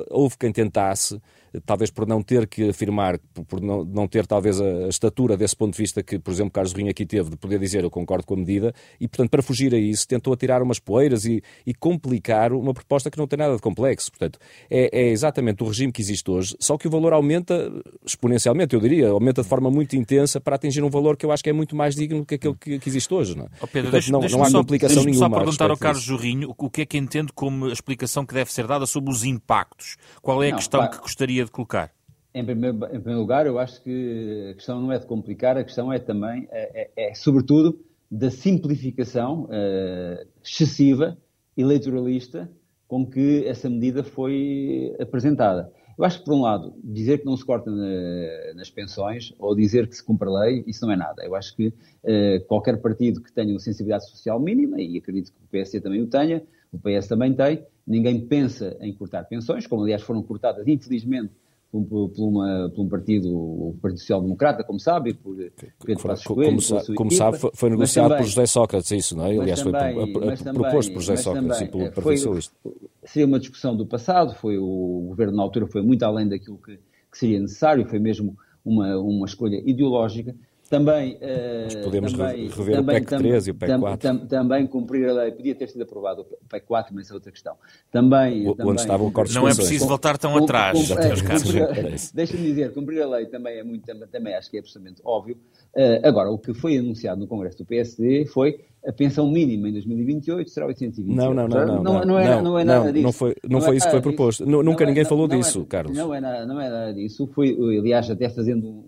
Houve 0.10 0.38
quem 0.38 0.52
tentasse 0.52 1.20
talvez 1.66 1.90
por 1.90 2.08
não 2.08 2.22
ter 2.22 2.48
que 2.48 2.70
afirmar, 2.70 3.20
por 3.48 3.62
não, 3.62 3.84
não 3.84 4.08
ter 4.08 4.26
talvez 4.26 4.60
a, 4.60 4.66
a, 4.66 4.88
estatura 4.90 5.36
desse 5.38 5.56
ponto 5.56 5.74
de 5.74 5.78
vista 5.78 6.04
que, 6.04 6.20
por 6.20 6.32
exemplo, 6.32 6.52
Carlos 6.52 6.74
Rinho 6.74 6.90
aqui 6.90 7.06
teve, 7.06 7.32
de 7.32 7.38
poder 7.38 7.60
dizer 7.60 7.84
eu 7.84 7.90
concordo 7.90 8.26
com 8.26 8.34
a 8.34 8.38
medida, 8.38 8.74
e 9.00 9.08
portanto, 9.08 9.30
para 9.30 9.42
fugir 9.42 9.74
a 9.74 9.78
isso, 9.78 10.08
tentou 10.08 10.34
atirar 10.34 10.62
umas 10.62 10.80
poeiras 10.80 11.26
e, 11.26 11.42
e 11.66 11.74
complicar 11.74 12.54
uma 12.54 12.74
proposta 12.74 13.10
que 13.10 13.18
não 13.18 13.28
tem 13.28 13.38
nada 13.38 13.56
de 13.56 13.62
complexo. 13.62 14.12
Portanto, 14.12 14.40
é, 14.70 14.90
é, 14.92 15.10
exatamente 15.10 15.64
o 15.64 15.68
regime 15.68 15.92
que 15.92 16.02
existe 16.02 16.30
hoje, 16.30 16.56
só 16.60 16.78
que 16.78 16.88
o 16.88 16.92
valor 16.92 17.14
aumenta 17.14 17.72
exponencialmente, 18.06 18.76
eu 18.76 18.82
diria, 18.82 19.10
aumenta 19.10 19.42
de 19.42 19.48
forma 19.48 19.70
muito 19.72 19.96
intensa 19.96 20.40
para 20.40 20.56
atingir 20.56 20.84
um 20.84 20.90
valor 20.90 21.18
que 21.18 21.26
eu 21.26 21.32
acho 21.32 21.44
que 21.44 21.50
é 21.50 21.54
muito 21.54 21.76
mais 21.76 21.96
digno 21.96 22.20
do 22.20 22.26
que 22.26 22.36
aquele 22.36 22.56
que, 22.56 22.80
que 22.80 22.90
existe 22.90 23.14
hoje. 23.14 23.36
Não, 23.36 23.46
é? 23.46 23.50
oh 23.62 23.68
Pedro, 23.68 23.92
portanto, 23.92 23.92
deixa, 23.92 24.12
não, 24.12 24.20
deixa 24.20 24.38
não 24.38 24.44
há 24.44 24.50
só, 24.50 24.60
complicação 24.60 25.04
nenhuma. 25.04 25.30
só 25.30 25.36
perguntar 25.36 25.72
ao 25.72 25.78
Carlos 25.78 26.04
Jorrinho 26.04 26.54
o 26.58 26.70
que 26.70 26.82
é 26.82 26.86
que 26.86 26.98
entende 26.98 27.32
como 27.34 27.66
a 27.66 27.74
explicação 27.74 28.26
que 28.26 28.34
deve 28.34 28.52
ser 28.52 28.68
dada 28.68 28.86
sobre 28.86 29.12
os 29.12 29.24
impactos. 29.24 29.98
Qual 30.22 30.44
é 30.44 30.48
a 30.48 30.52
não, 30.52 30.58
questão 30.58 30.90
que 30.90 30.98
gostaria 30.98 31.39
de 31.46 31.52
colocar? 31.52 31.92
Em 32.34 32.46
primeiro, 32.46 32.78
em 32.86 33.00
primeiro, 33.00 33.20
lugar, 33.20 33.46
eu 33.48 33.58
acho 33.58 33.82
que 33.82 34.50
a 34.52 34.54
questão 34.54 34.82
não 34.82 34.92
é 34.92 35.00
de 35.00 35.06
complicar, 35.06 35.58
a 35.58 35.64
questão 35.64 35.92
é 35.92 35.98
também, 35.98 36.48
é, 36.52 36.92
é, 36.98 37.10
é 37.10 37.14
sobretudo, 37.14 37.80
da 38.10 38.30
simplificação 38.32 39.46
uh, 39.46 40.28
excessiva, 40.44 41.18
eleitoralista, 41.58 42.50
com 42.88 43.06
que 43.06 43.46
essa 43.46 43.70
medida 43.70 44.04
foi 44.04 44.96
apresentada. 45.00 45.72
Eu 45.98 46.06
acho 46.06 46.20
que, 46.20 46.26
por 46.26 46.34
um 46.34 46.42
lado, 46.42 46.74
dizer 46.82 47.20
que 47.20 47.26
não 47.26 47.36
se 47.36 47.46
corta 47.46 47.70
na, 47.70 48.54
nas 48.56 48.70
pensões 48.70 49.34
ou 49.38 49.54
dizer 49.54 49.88
que 49.88 49.96
se 49.96 50.04
cumpre 50.04 50.30
a 50.30 50.32
lei, 50.32 50.64
isso 50.66 50.86
não 50.86 50.94
é 50.94 50.96
nada. 50.96 51.24
Eu 51.26 51.36
acho 51.36 51.56
que 51.56 51.68
uh, 51.68 52.46
qualquer 52.48 52.82
partido 52.82 53.22
que 53.22 53.34
tenha 53.34 53.52
uma 53.52 53.60
sensibilidade 53.60 54.10
social 54.10 54.40
mínima, 54.40 54.80
e 54.82 54.98
acredito 54.98 55.34
que 55.34 55.44
o 55.44 55.48
PSD 55.52 55.82
também 55.82 56.02
o 56.02 56.08
tenha, 56.08 56.42
o 56.72 56.80
PS 56.80 57.08
também 57.08 57.34
tem, 57.34 57.66
ninguém 57.90 58.22
pensa 58.22 58.78
em 58.80 58.94
cortar 58.94 59.24
pensões, 59.24 59.66
como 59.66 59.82
aliás 59.82 60.04
foram 60.04 60.22
cortadas, 60.22 60.66
infelizmente, 60.68 61.32
por, 61.72 61.84
por, 61.84 62.10
por, 62.10 62.28
uma, 62.28 62.72
por 62.74 62.84
um 62.84 62.88
partido, 62.90 63.30
o 63.30 63.76
Partido 63.82 64.00
Social 64.00 64.22
Democrata, 64.22 64.64
como 64.64 64.80
sabe, 64.80 65.14
por 65.14 65.36
Pedro 65.84 66.04
Passos 66.04 66.26
Coelho, 66.26 66.58
como, 66.62 66.96
como 66.96 67.12
sabe, 67.12 67.38
foi, 67.38 67.52
foi 67.54 67.70
negociado 67.72 68.10
também, 68.10 68.24
por 68.24 68.30
José 68.30 68.46
Sócrates, 68.46 68.92
isso, 68.92 69.18
não 69.18 69.26
é? 69.26 69.38
Aliás, 69.38 69.62
também, 69.62 69.96
foi 70.38 70.54
proposto 70.54 70.94
por 70.94 71.02
José 71.02 71.18
Sócrates 71.18 71.58
também, 71.58 71.68
e 71.68 71.72
pelo 71.72 71.92
Partido 71.92 72.18
Socialista. 72.18 72.56
Seria 73.04 73.28
uma 73.28 73.40
discussão 73.40 73.76
do 73.76 73.86
passado, 73.86 74.36
foi 74.36 74.58
o 74.58 75.06
governo 75.08 75.36
na 75.36 75.44
altura 75.44 75.68
foi 75.68 75.82
muito 75.82 76.04
além 76.04 76.28
daquilo 76.28 76.58
que, 76.58 76.80
que 77.12 77.18
seria 77.18 77.40
necessário, 77.40 77.86
foi 77.86 78.00
mesmo 78.00 78.38
uma, 78.64 78.98
uma 78.98 79.26
escolha 79.26 79.62
ideológica, 79.66 80.36
Também, 80.70 81.16
uh, 81.16 81.84
podemos 81.84 82.14
também, 82.14 82.48
rever 82.48 82.76
também, 82.76 82.98
o 82.98 83.00
PEC 83.00 83.18
3 83.18 83.48
e 83.48 83.52
o 83.52 83.56
PEC 83.56 83.80
4. 83.80 83.98
Tam, 83.98 84.28
também 84.28 84.68
cumprir 84.68 85.10
a 85.10 85.14
lei, 85.14 85.32
podia 85.32 85.56
ter 85.56 85.68
sido 85.68 85.82
aprovado 85.82 86.22
o 86.22 86.48
PEC 86.48 86.66
4, 86.68 86.94
mas 86.94 87.10
é 87.10 87.14
outra 87.14 87.32
questão. 87.32 87.56
Também, 87.92 88.48
o, 88.48 88.54
também 88.54 88.74
onde 88.74 88.82
estava 88.82 89.04
o 89.04 89.12
corte 89.12 89.34
Não 89.34 89.48
é 89.48 89.56
preciso 89.56 89.86
com, 89.86 89.90
voltar 89.90 90.18
tão 90.20 90.34
com, 90.34 90.44
atrás, 90.44 90.88
com, 90.88 90.94
é, 90.94 91.96
Deixa-me 92.14 92.44
dizer, 92.44 92.72
cumprir 92.72 93.02
a 93.02 93.08
lei 93.08 93.26
também 93.26 93.58
é 93.58 93.64
muito, 93.64 93.84
também 94.12 94.36
acho 94.36 94.52
que 94.52 94.58
é 94.58 94.60
absolutamente 94.60 95.02
óbvio. 95.04 95.38
Uh, 95.76 96.08
agora, 96.08 96.30
o 96.30 96.38
que 96.38 96.54
foi 96.54 96.78
anunciado 96.78 97.20
no 97.20 97.28
Congresso 97.28 97.58
do 97.58 97.66
PSD 97.66 98.26
foi 98.28 98.60
a 98.86 98.94
pensão 98.94 99.30
mínima 99.30 99.68
em 99.68 99.74
2028 99.74 100.50
será 100.50 100.66
820 100.68 101.16
não, 101.16 101.34
não, 101.34 101.48
não, 101.48 101.66
não, 101.66 101.84
não, 101.84 102.06
não, 102.06 102.20
é, 102.20 102.42
não, 102.42 102.60
é 102.60 102.64
nada 102.64 102.94
disso. 102.94 103.04
Não 103.04 103.12
foi, 103.12 103.36
não 103.48 103.62
foi 103.62 103.76
isso 103.76 103.86
que 103.86 103.92
foi 103.92 104.02
proposto. 104.02 104.46
Nunca 104.46 104.86
ninguém 104.86 105.04
falou 105.04 105.28
disso, 105.28 105.66
Carlos. 105.66 105.98
Não 105.98 106.14
é, 106.14 106.22
nada, 106.22 106.46
não 106.46 106.62
é 106.62 106.70
nada 106.70 106.94
disso. 106.94 107.28
Foi, 107.34 107.58
aliás, 107.78 108.10
até 108.10 108.30
fazendo 108.30 108.86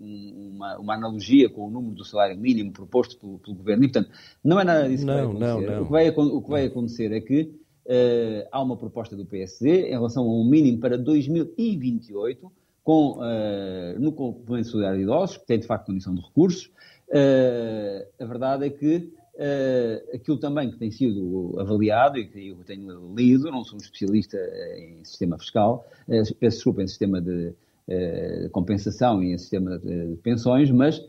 uma, 0.62 0.78
uma 0.78 0.94
analogia 0.94 1.48
com 1.50 1.66
o 1.66 1.70
número 1.70 1.94
do 1.94 2.04
salário 2.04 2.38
mínimo 2.38 2.72
proposto 2.72 3.18
pelo, 3.18 3.38
pelo 3.38 3.56
governo. 3.56 3.84
E, 3.84 3.88
portanto, 3.88 4.10
não 4.44 4.60
é 4.60 4.64
nada 4.64 4.88
disso 4.88 5.04
que 5.04 5.12
vai 5.12 5.20
acontecer. 5.20 5.40
Não, 5.40 5.60
não. 5.60 5.82
O, 5.82 5.86
que 5.86 5.92
vai, 5.92 6.08
o 6.10 6.42
que 6.42 6.50
vai 6.50 6.64
acontecer 6.66 7.12
é 7.12 7.20
que 7.20 7.42
uh, 7.42 8.48
há 8.52 8.62
uma 8.62 8.76
proposta 8.76 9.16
do 9.16 9.26
PSD 9.26 9.88
em 9.88 9.92
relação 9.92 10.22
a 10.22 10.32
um 10.32 10.44
mínimo 10.44 10.78
para 10.78 10.96
2028, 10.96 12.52
com, 12.84 13.18
uh, 13.18 13.98
no 13.98 14.12
complemento 14.12 14.68
solidário 14.68 14.98
de 14.98 15.04
idosos, 15.04 15.36
que 15.36 15.46
tem 15.46 15.58
de 15.58 15.66
facto 15.66 15.86
condição 15.86 16.14
de 16.14 16.20
recursos. 16.20 16.70
Uh, 17.08 18.06
a 18.20 18.24
verdade 18.24 18.66
é 18.66 18.70
que 18.70 19.12
Uh, 19.34 20.14
aquilo 20.14 20.36
também 20.36 20.70
que 20.70 20.76
tem 20.76 20.90
sido 20.90 21.56
avaliado 21.58 22.18
e 22.18 22.26
que 22.26 22.48
eu 22.48 22.56
tenho 22.66 23.14
lido, 23.14 23.50
não 23.50 23.64
sou 23.64 23.76
um 23.76 23.82
especialista 23.82 24.36
em 24.76 25.02
sistema 25.02 25.38
fiscal, 25.38 25.86
uh, 26.06 26.34
peço 26.34 26.58
desculpa, 26.58 26.82
em 26.82 26.86
sistema 26.86 27.18
de 27.18 27.54
uh, 27.88 28.50
compensação 28.50 29.22
e 29.22 29.32
em 29.32 29.38
sistema 29.38 29.78
de 29.78 30.16
pensões, 30.22 30.70
mas 30.70 31.02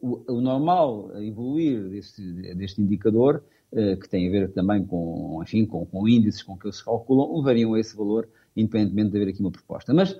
o, 0.00 0.22
o, 0.34 0.40
normal 0.40 1.10
evoluir 1.20 1.88
deste, 1.88 2.80
indicador, 2.80 3.42
que 4.00 4.08
tem 4.08 4.28
a 4.28 4.30
ver 4.30 4.52
também 4.52 4.84
com, 4.84 5.40
enfim, 5.42 5.66
com, 5.66 5.84
com 5.84 6.08
índices 6.08 6.44
com 6.44 6.56
que 6.56 6.66
eles 6.66 6.76
se 6.76 6.84
calculam, 6.84 7.36
levariam 7.38 7.74
a 7.74 7.80
esse 7.80 7.96
valor, 7.96 8.28
independentemente 8.56 9.10
de 9.10 9.16
haver 9.16 9.30
aqui 9.32 9.40
uma 9.40 9.50
proposta. 9.50 9.92
Mas 9.92 10.16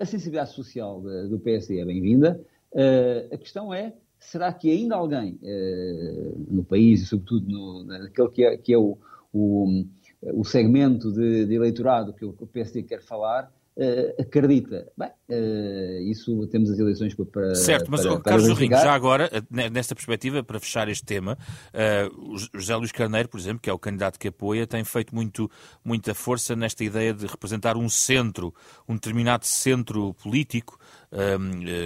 a 0.00 0.04
sensibilidade 0.04 0.50
social 0.50 1.00
do 1.00 1.38
PSD 1.38 1.78
é 1.78 1.84
bem-vinda. 1.84 2.40
a 3.32 3.36
questão 3.36 3.72
é 3.72 3.92
será 4.18 4.52
que 4.52 4.70
ainda 4.70 4.96
alguém 4.96 5.38
uh, 5.42 6.46
no 6.50 6.64
país 6.64 7.02
e, 7.02 7.06
sobretudo, 7.06 7.48
no, 7.48 7.84
naquele 7.84 8.28
que 8.30 8.44
é, 8.44 8.56
que 8.56 8.72
é 8.72 8.78
o, 8.78 8.98
o, 9.32 9.84
o 10.22 10.44
segmento 10.44 11.12
de, 11.12 11.46
de, 11.46 11.54
eleitorado 11.54 12.12
que 12.12 12.24
o, 12.24 12.32
que 12.32 12.44
o 12.44 12.46
PSD 12.46 12.82
quer 12.82 13.02
falar, 13.02 13.52
uh, 13.76 14.22
acredita. 14.22 14.90
Bem, 14.96 15.10
uh, 15.28 16.10
isso 16.10 16.46
temos 16.48 16.70
as 16.70 16.78
eleições 16.78 17.14
para. 17.14 17.54
Certo, 17.54 17.90
mas 17.90 18.02
para, 18.02 18.20
para 18.20 18.32
Carlos 18.32 18.58
Rinho, 18.58 18.72
já 18.72 18.92
agora, 18.92 19.30
nesta 19.50 19.94
perspectiva, 19.94 20.42
para 20.42 20.58
fechar 20.58 20.88
este 20.88 21.04
tema, 21.04 21.38
uh, 21.72 22.36
José 22.54 22.76
Luís 22.76 22.92
Carneiro, 22.92 23.28
por 23.28 23.38
exemplo, 23.38 23.60
que 23.60 23.70
é 23.70 23.72
o 23.72 23.78
candidato 23.78 24.18
que 24.18 24.28
apoia, 24.28 24.66
tem 24.66 24.82
feito 24.84 25.14
muito, 25.14 25.50
muita 25.84 26.14
força 26.14 26.56
nesta 26.56 26.82
ideia 26.84 27.12
de 27.12 27.26
representar 27.26 27.76
um 27.76 27.88
centro, 27.88 28.54
um 28.88 28.94
determinado 28.94 29.46
centro 29.46 30.14
político 30.14 30.78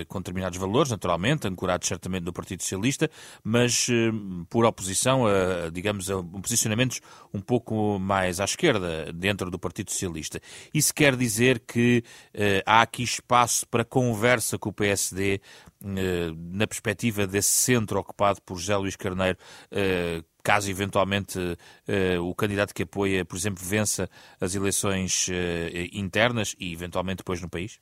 com 0.08 0.18
determinados 0.18 0.58
valores, 0.58 0.90
naturalmente, 0.90 1.46
ancorados 1.46 1.86
certamente 1.86 2.24
no 2.24 2.32
Partido 2.32 2.62
Socialista, 2.62 3.10
mas 3.42 3.88
uh, 3.88 4.46
por 4.48 4.64
oposição 4.64 5.26
a, 5.26 5.70
digamos, 5.70 6.10
a 6.10 6.22
posicionamentos 6.22 7.00
um 7.32 7.40
pouco 7.40 7.98
mais 7.98 8.40
à 8.40 8.44
esquerda 8.44 9.12
dentro 9.12 9.50
do 9.50 9.58
Partido 9.58 9.90
Socialista. 9.90 10.40
Isso 10.72 10.94
quer 10.94 11.16
dizer 11.16 11.60
que 11.60 12.02
uh, 12.34 12.62
há 12.66 12.82
aqui 12.82 13.02
espaço 13.02 13.66
para 13.68 13.84
conversa 13.84 14.58
com 14.58 14.70
o 14.70 14.72
PSD 14.72 15.40
na 15.82 16.66
perspectiva 16.66 17.26
desse 17.26 17.48
centro 17.48 17.98
ocupado 17.98 18.42
por 18.42 18.58
José 18.58 18.76
Luís 18.76 18.96
Carneiro, 18.96 19.38
caso 20.42 20.70
eventualmente 20.70 21.38
o 22.20 22.34
candidato 22.34 22.74
que 22.74 22.82
apoia, 22.82 23.24
por 23.24 23.34
exemplo, 23.34 23.64
vença 23.64 24.06
as 24.38 24.54
eleições 24.54 25.26
internas 25.90 26.54
e 26.60 26.70
eventualmente 26.70 27.18
depois 27.18 27.40
no 27.40 27.48
país? 27.48 27.80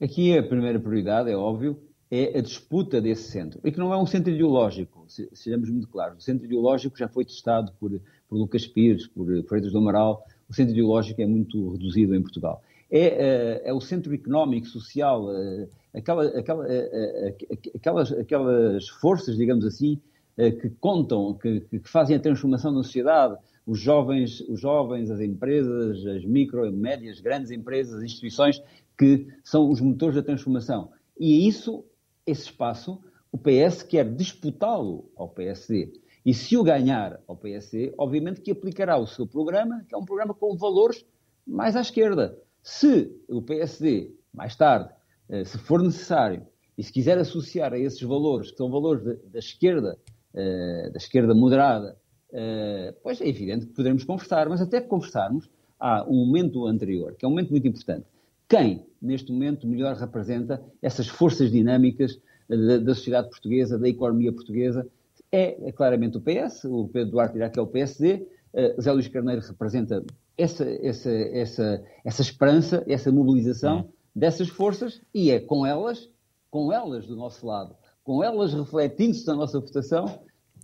Aqui 0.00 0.36
a 0.36 0.42
primeira 0.42 0.80
prioridade, 0.80 1.30
é 1.30 1.36
óbvio, 1.36 1.78
é 2.10 2.38
a 2.38 2.40
disputa 2.40 3.00
desse 3.00 3.30
centro. 3.30 3.60
E 3.62 3.70
que 3.70 3.78
não 3.78 3.92
é 3.92 3.98
um 3.98 4.06
centro 4.06 4.32
ideológico, 4.32 5.04
sejamos 5.06 5.68
muito 5.68 5.88
claros. 5.88 6.18
O 6.18 6.20
centro 6.22 6.46
ideológico 6.46 6.96
já 6.96 7.06
foi 7.06 7.24
testado 7.24 7.70
por, 7.78 7.90
por 8.28 8.36
Lucas 8.36 8.66
Pires, 8.66 9.06
por 9.06 9.26
Freitas 9.44 9.72
do 9.72 9.78
Amaral. 9.78 10.24
O 10.48 10.54
centro 10.54 10.72
ideológico 10.72 11.20
é 11.20 11.26
muito 11.26 11.72
reduzido 11.72 12.14
em 12.14 12.22
Portugal. 12.22 12.62
É, 12.90 13.00
é, 13.00 13.62
é 13.66 13.72
o 13.72 13.80
centro 13.80 14.12
económico, 14.12 14.66
social, 14.66 15.30
é, 15.32 15.68
aquela, 15.94 16.24
aquela, 16.26 16.66
é, 16.66 17.36
aquelas, 17.74 18.10
aquelas 18.10 18.88
forças, 18.88 19.36
digamos 19.36 19.64
assim, 19.64 20.00
que 20.36 20.70
contam, 20.80 21.34
que, 21.34 21.60
que 21.60 21.80
fazem 21.84 22.16
a 22.16 22.18
transformação 22.18 22.74
da 22.74 22.82
sociedade, 22.82 23.36
os 23.70 23.78
jovens, 23.78 24.40
os 24.48 24.60
jovens, 24.60 25.12
as 25.12 25.20
empresas, 25.20 26.04
as 26.04 26.24
micro, 26.24 26.72
médias, 26.72 27.20
grandes 27.20 27.52
empresas, 27.52 27.98
as 27.98 28.02
instituições 28.02 28.60
que 28.98 29.28
são 29.44 29.70
os 29.70 29.80
motores 29.80 30.16
da 30.16 30.24
transformação. 30.24 30.90
E 31.16 31.46
isso, 31.46 31.84
esse 32.26 32.46
espaço, 32.46 33.00
o 33.30 33.38
PS 33.38 33.84
quer 33.84 34.12
disputá-lo 34.12 35.08
ao 35.14 35.28
PSD. 35.28 35.92
E 36.26 36.34
se 36.34 36.56
o 36.56 36.64
ganhar 36.64 37.20
ao 37.28 37.36
PSD, 37.36 37.94
obviamente 37.96 38.40
que 38.40 38.50
aplicará 38.50 38.98
o 38.98 39.06
seu 39.06 39.24
programa, 39.24 39.84
que 39.88 39.94
é 39.94 39.98
um 39.98 40.04
programa 40.04 40.34
com 40.34 40.56
valores 40.56 41.06
mais 41.46 41.76
à 41.76 41.80
esquerda. 41.80 42.36
Se 42.64 43.08
o 43.28 43.40
PSD, 43.40 44.12
mais 44.34 44.56
tarde, 44.56 44.92
eh, 45.28 45.44
se 45.44 45.56
for 45.58 45.80
necessário, 45.80 46.44
e 46.76 46.82
se 46.82 46.92
quiser 46.92 47.18
associar 47.18 47.72
a 47.72 47.78
esses 47.78 48.02
valores, 48.02 48.50
que 48.50 48.56
são 48.56 48.68
valores 48.68 49.04
da 49.30 49.38
esquerda, 49.38 49.96
eh, 50.34 50.90
da 50.92 50.96
esquerda 50.96 51.34
moderada, 51.36 51.99
eh, 52.32 52.94
pois 53.02 53.20
é 53.20 53.28
evidente 53.28 53.66
que 53.66 53.72
poderemos 53.72 54.04
conversar, 54.04 54.48
mas 54.48 54.60
até 54.60 54.80
que 54.80 54.88
conversarmos, 54.88 55.48
há 55.78 56.04
um 56.08 56.26
momento 56.26 56.66
anterior, 56.66 57.14
que 57.14 57.24
é 57.24 57.28
um 57.28 57.30
momento 57.30 57.50
muito 57.50 57.66
importante, 57.66 58.06
quem, 58.48 58.84
neste 59.00 59.32
momento, 59.32 59.66
melhor 59.66 59.94
representa 59.96 60.62
essas 60.82 61.08
forças 61.08 61.50
dinâmicas 61.50 62.20
da, 62.48 62.78
da 62.78 62.94
sociedade 62.94 63.30
portuguesa, 63.30 63.78
da 63.78 63.88
economia 63.88 64.32
portuguesa, 64.32 64.86
é, 65.30 65.68
é, 65.68 65.72
claramente 65.72 66.16
o 66.16 66.20
PS, 66.20 66.64
o 66.64 66.88
Pedro 66.88 67.12
Duarte 67.12 67.34
dirá 67.34 67.48
que 67.48 67.58
é 67.58 67.62
o 67.62 67.66
PSD, 67.66 68.14
uh, 68.14 68.26
eh, 68.52 68.76
Zé 68.80 68.92
Luís 68.92 69.06
Carneiro 69.06 69.40
representa 69.40 70.04
essa, 70.36 70.64
essa, 70.64 71.10
essa, 71.10 71.84
essa 72.04 72.22
esperança, 72.22 72.84
essa 72.88 73.12
mobilização 73.12 73.80
hum. 73.80 73.88
dessas 74.14 74.48
forças 74.48 75.00
e 75.14 75.30
é 75.30 75.38
com 75.38 75.64
elas, 75.64 76.10
com 76.50 76.72
elas 76.72 77.06
do 77.06 77.14
nosso 77.14 77.46
lado, 77.46 77.76
com 78.02 78.24
elas 78.24 78.52
refletindo-se 78.52 79.26
na 79.28 79.36
nossa 79.36 79.60
votação, 79.60 80.20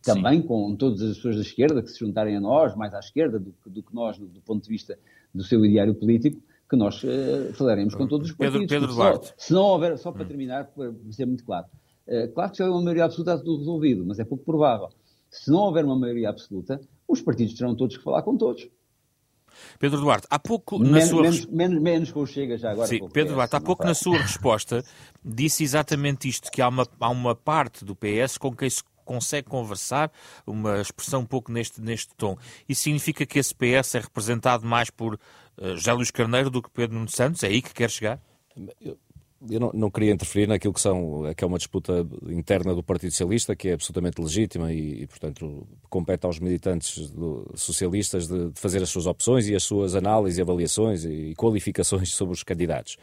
também 0.07 0.41
Sim. 0.41 0.47
com 0.47 0.77
todas 0.77 1.03
as 1.03 1.17
pessoas 1.17 1.35
da 1.35 1.43
esquerda 1.43 1.83
que 1.83 1.91
se 1.91 1.99
juntarem 1.99 2.37
a 2.37 2.41
nós, 2.41 2.77
mais 2.77 2.95
à 2.95 3.01
esquerda 3.01 3.41
do, 3.41 3.53
do 3.67 3.83
que 3.83 3.93
nós, 3.93 4.17
do, 4.17 4.27
do 4.27 4.41
ponto 4.41 4.63
de 4.63 4.69
vista 4.69 4.97
do 5.35 5.43
seu 5.43 5.65
ideário 5.67 5.95
político, 5.95 6.41
que 6.71 6.77
nós 6.77 7.03
uh, 7.03 7.53
falaremos 7.55 7.95
com 7.95 8.07
todos 8.07 8.31
os 8.31 8.37
partidos. 8.37 8.67
Pedro, 8.67 8.87
Pedro 8.89 8.95
Duarte. 8.95 9.27
Só, 9.29 9.35
se 9.37 9.53
não 9.53 9.63
houver, 9.63 9.99
só 9.99 10.13
para 10.13 10.25
hum. 10.25 10.29
terminar, 10.29 10.67
para 10.67 10.93
ser 11.11 11.27
muito 11.27 11.45
claro, 11.45 11.67
uh, 12.07 12.33
claro 12.33 12.51
que 12.51 12.57
se 12.57 12.63
houver 12.63 12.75
uma 12.75 12.83
maioria 12.83 13.05
absoluta 13.05 13.33
está 13.33 13.45
tudo 13.45 13.59
resolvido, 13.59 14.05
mas 14.07 14.19
é 14.21 14.25
pouco 14.25 14.45
provável. 14.45 14.89
Se 15.29 15.51
não 15.51 15.59
houver 15.59 15.85
uma 15.85 15.99
maioria 15.99 16.31
absoluta, 16.31 16.81
os 17.09 17.21
partidos 17.21 17.55
terão 17.55 17.75
todos 17.75 17.97
que 17.97 18.03
falar 18.03 18.23
com 18.23 18.37
todos. 18.37 18.69
Pedro 19.79 20.01
Duarte, 20.01 20.27
há 20.31 20.39
pouco 20.39 20.79
na 20.79 20.91
menos, 20.91 21.09
sua... 21.09 21.23
Menos, 21.23 21.47
menos, 21.47 21.83
menos 21.83 22.13
com 22.13 22.21
o 22.21 22.27
Chega 22.27 22.59
já 22.59 22.73
agora. 22.73 22.89
Sim, 22.89 23.09
Pedro 23.09 23.31
PS, 23.31 23.35
Duarte, 23.35 23.57
há 23.57 23.61
pouco 23.61 23.85
na 23.85 23.95
sua 23.95 24.19
resposta 24.19 24.85
disse 25.25 25.65
exatamente 25.65 26.29
isto, 26.29 26.51
que 26.51 26.61
há 26.61 26.69
uma, 26.69 26.87
há 27.01 27.11
uma 27.11 27.35
parte 27.35 27.85
do 27.85 27.97
PS 27.97 28.39
com 28.39 28.55
quem 28.55 28.69
se 28.69 28.83
consegue 29.07 29.49
conversar, 29.49 30.13
uma 30.47 30.81
expressão 30.81 31.21
um 31.21 31.27
pouco 31.27 31.51
neste, 31.51 31.81
neste 31.81 32.15
tom. 32.15 32.37
Isso 32.69 32.83
significa 32.83 33.25
que 33.25 33.39
esse 33.39 33.55
PS 33.55 33.95
é 33.95 34.01
representado 34.01 34.67
mais 34.67 34.91
por 34.91 35.15
uh, 35.15 35.19
José 35.77 35.93
Luís 35.93 36.11
Carneiro 36.11 36.51
do 36.51 36.61
que 36.61 36.69
Pedro 36.69 36.97
Nuno 36.97 37.09
Santos? 37.09 37.43
É 37.43 37.47
aí 37.47 37.63
que 37.63 37.73
quer 37.73 37.91
chegar? 37.91 38.21
Eu, 38.81 38.99
eu 39.51 39.61
não, 39.61 39.71
não, 39.75 39.91
queria 39.91 40.13
interferir 40.13 40.47
naquilo 40.47 40.73
que, 40.73 40.81
são, 40.81 41.23
que 41.37 41.45
é 41.45 41.47
uma 41.47 41.59
disputa 41.59 42.07
interna 42.29 42.75
do 42.75 42.83
Partido 42.83 43.11
Socialista, 43.11 43.55
que 43.55 43.69
é 43.69 43.73
absolutamente 43.73 44.21
legítima 44.21 44.73
e, 44.73 45.03
e 45.03 45.07
portanto, 45.07 45.67
compete 45.89 46.27
aos 46.27 46.39
militantes 46.39 47.11
do, 47.11 47.51
socialistas 47.55 48.27
de, 48.27 48.51
de, 48.51 48.61
fazer 48.61 48.83
as 48.83 48.89
suas 48.89 49.07
opções 49.07 49.49
e 49.49 49.55
as 49.55 49.63
suas 49.63 49.95
análises, 49.95 50.41
avaliações 50.41 51.05
e 51.05 51.35
qualificações 51.37 52.11
sobre 52.11 52.35
os 52.35 52.43
candidatos. 52.43 52.97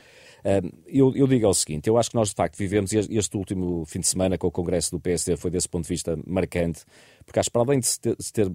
Eu, 0.86 1.16
eu, 1.16 1.26
digo 1.26 1.48
o 1.48 1.54
seguinte: 1.54 1.88
eu 1.88 1.98
acho 1.98 2.10
que 2.10 2.16
nós 2.16 2.30
de 2.30 2.36
facto 2.36 2.58
vivemos, 2.58 2.92
este 2.92 3.38
último 3.38 3.86
fim 3.86 4.02
de 4.02 4.08
semana 4.08 4.38
com 4.38 4.48
o 4.48 4.52
Congresso 4.52 4.92
do 4.92 5.00
PSD 5.00 5.38
foi 5.38 5.50
desse 5.50 5.70
ponto 5.70 5.84
de 5.84 5.90
vista 5.90 6.20
marcante, 6.28 6.84
porque 7.26 7.40
acho 7.40 7.50
que 7.50 7.54
para 7.54 7.62
além 7.62 7.80
de 7.80 7.88
se 7.88 8.00
ter, 8.00 8.16
se 8.20 8.34
ter 8.34 8.52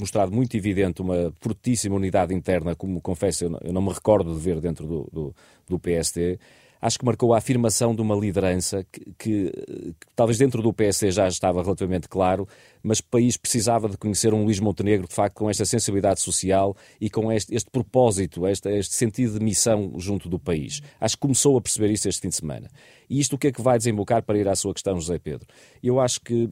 mostrado 0.00 0.32
muito 0.32 0.56
evidente 0.56 1.00
uma 1.00 1.32
fortíssima 1.40 1.94
unidade 1.94 2.34
interna, 2.34 2.74
como 2.74 3.00
confesso, 3.00 3.44
eu 3.44 3.50
não, 3.50 3.60
eu 3.62 3.72
não 3.72 3.82
me 3.82 3.92
recordo 3.92 4.34
de 4.34 4.40
ver 4.40 4.60
dentro 4.60 4.84
do, 4.84 5.08
do, 5.12 5.34
do 5.68 5.78
PSD. 5.78 6.40
Acho 6.80 6.98
que 6.98 7.04
marcou 7.04 7.34
a 7.34 7.38
afirmação 7.38 7.94
de 7.94 8.00
uma 8.00 8.14
liderança 8.14 8.84
que, 8.90 9.00
que, 9.18 9.50
que, 9.50 10.06
talvez 10.14 10.38
dentro 10.38 10.62
do 10.62 10.72
PSD 10.72 11.10
já 11.10 11.28
estava 11.28 11.62
relativamente 11.62 12.08
claro, 12.08 12.46
mas 12.82 12.98
o 13.00 13.04
país 13.04 13.36
precisava 13.36 13.88
de 13.88 13.96
conhecer 13.96 14.32
um 14.32 14.44
Luís 14.44 14.60
Montenegro, 14.60 15.08
de 15.08 15.14
facto, 15.14 15.36
com 15.36 15.50
esta 15.50 15.64
sensibilidade 15.64 16.20
social 16.20 16.76
e 17.00 17.10
com 17.10 17.32
este, 17.32 17.54
este 17.54 17.70
propósito, 17.70 18.46
este, 18.46 18.68
este 18.70 18.94
sentido 18.94 19.38
de 19.38 19.44
missão 19.44 19.92
junto 19.98 20.28
do 20.28 20.38
país. 20.38 20.80
Acho 21.00 21.16
que 21.16 21.20
começou 21.20 21.56
a 21.56 21.60
perceber 21.60 21.90
isso 21.90 22.08
este 22.08 22.22
fim 22.22 22.28
de 22.28 22.36
semana. 22.36 22.68
E 23.08 23.18
isto 23.18 23.34
o 23.36 23.38
que 23.38 23.48
é 23.48 23.52
que 23.52 23.62
vai 23.62 23.78
desembocar 23.78 24.22
para 24.22 24.38
ir 24.38 24.48
à 24.48 24.54
sua 24.54 24.72
questão, 24.72 24.94
José 25.00 25.18
Pedro? 25.18 25.46
Eu 25.82 25.98
acho 26.00 26.20
que 26.20 26.48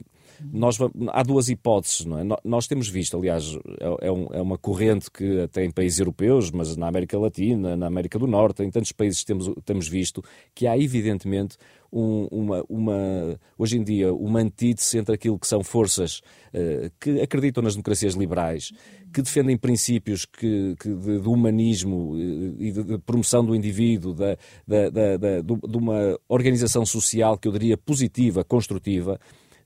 nós, 0.51 0.77
há 1.09 1.23
duas 1.23 1.49
hipóteses, 1.49 2.05
não 2.05 2.19
é? 2.19 2.37
Nós 2.43 2.67
temos 2.67 2.89
visto, 2.89 3.17
aliás, 3.17 3.57
é, 3.79 4.07
é, 4.07 4.11
um, 4.11 4.27
é, 4.31 4.41
uma 4.41 4.57
corrente 4.57 5.09
que 5.11 5.41
até 5.41 5.63
em 5.63 5.71
países 5.71 5.99
europeus, 5.99 6.51
mas 6.51 6.75
na 6.75 6.87
América 6.87 7.17
Latina, 7.17 7.75
na 7.75 7.87
América 7.87 8.19
do 8.19 8.27
Norte, 8.27 8.63
em 8.63 8.69
tantos 8.69 8.91
países 8.91 9.23
temos, 9.23 9.49
temos 9.65 9.87
visto 9.87 10.23
que 10.53 10.67
há 10.67 10.77
evidentemente 10.77 11.57
um, 11.91 12.27
uma, 12.31 12.63
uma, 12.69 13.39
hoje 13.57 13.77
em 13.77 13.83
dia, 13.83 14.13
uma 14.13 14.39
antítese 14.39 14.97
entre 14.97 15.15
aquilo 15.15 15.39
que 15.39 15.47
são 15.47 15.63
forças 15.63 16.21
uh, 16.53 16.91
que 16.99 17.21
acreditam 17.21 17.63
nas 17.63 17.73
democracias 17.73 18.13
liberais, 18.13 18.71
que 19.13 19.21
defendem 19.21 19.57
princípios 19.57 20.25
que, 20.25 20.75
que 20.79 20.89
de, 20.89 21.21
de, 21.21 21.27
humanismo 21.27 22.15
eh, 22.17 22.65
e 22.65 22.71
de, 22.71 22.83
de, 22.83 22.97
promoção 22.99 23.43
do 23.43 23.55
indivíduo, 23.55 24.13
da, 24.13 24.37
da, 24.67 24.89
da, 24.89 25.17
da, 25.17 25.41
de 25.41 25.77
uma 25.77 26.19
organização 26.27 26.85
social 26.85 27.37
que 27.37 27.47
eu 27.47 27.51
diria 27.51 27.77
positiva, 27.77 28.43
construtiva, 28.43 29.19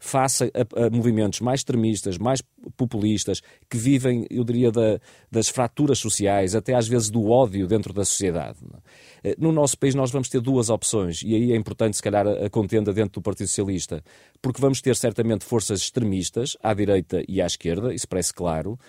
face 0.04 0.46
a, 0.46 0.86
a, 0.86 0.90
movimentos 0.90 1.40
mais 1.42 1.60
extremistas, 1.60 2.18
mais 2.18 2.42
populistas, 2.76 3.40
que 3.70 3.78
vivem, 3.78 4.26
eu 4.32 4.44
diria, 4.44 4.72
da, 4.72 5.00
das 5.32 5.48
fraturas 5.48 6.00
sociais, 6.00 6.56
até 6.56 6.74
às 6.74 6.88
vezes 6.88 7.12
do 7.12 7.30
ódio 7.30 7.68
dentro 7.68 7.94
da 7.94 8.04
sociedade. 8.04 8.58
É? 9.24 9.30
Eh, 9.30 9.36
no 9.38 9.52
nosso 9.52 9.78
país 9.78 9.94
nós 9.94 10.10
vamos 10.10 10.28
ter 10.28 10.42
duas 10.42 10.72
opções, 10.72 11.22
e 11.22 11.36
aí 11.36 11.54
é 11.54 11.56
importante, 11.56 11.96
se 11.96 12.04
calhar, 12.04 12.28
a 12.28 12.50
contenda 12.50 12.92
dentro 12.92 13.14
do 13.14 13.22
Partido 13.22 13.48
Socialista, 13.48 14.04
porque 14.42 14.60
vamos 14.60 14.82
ter 14.82 14.96
certamente 14.96 15.46
forças 15.46 15.82
extremistas, 15.82 16.58
à 16.64 16.74
direita 16.74 17.24
e 17.30 17.40
à 17.40 17.46
esquerda, 17.46 17.94
isso 17.94 18.08
parece 18.08 18.34
claro, 18.34 18.80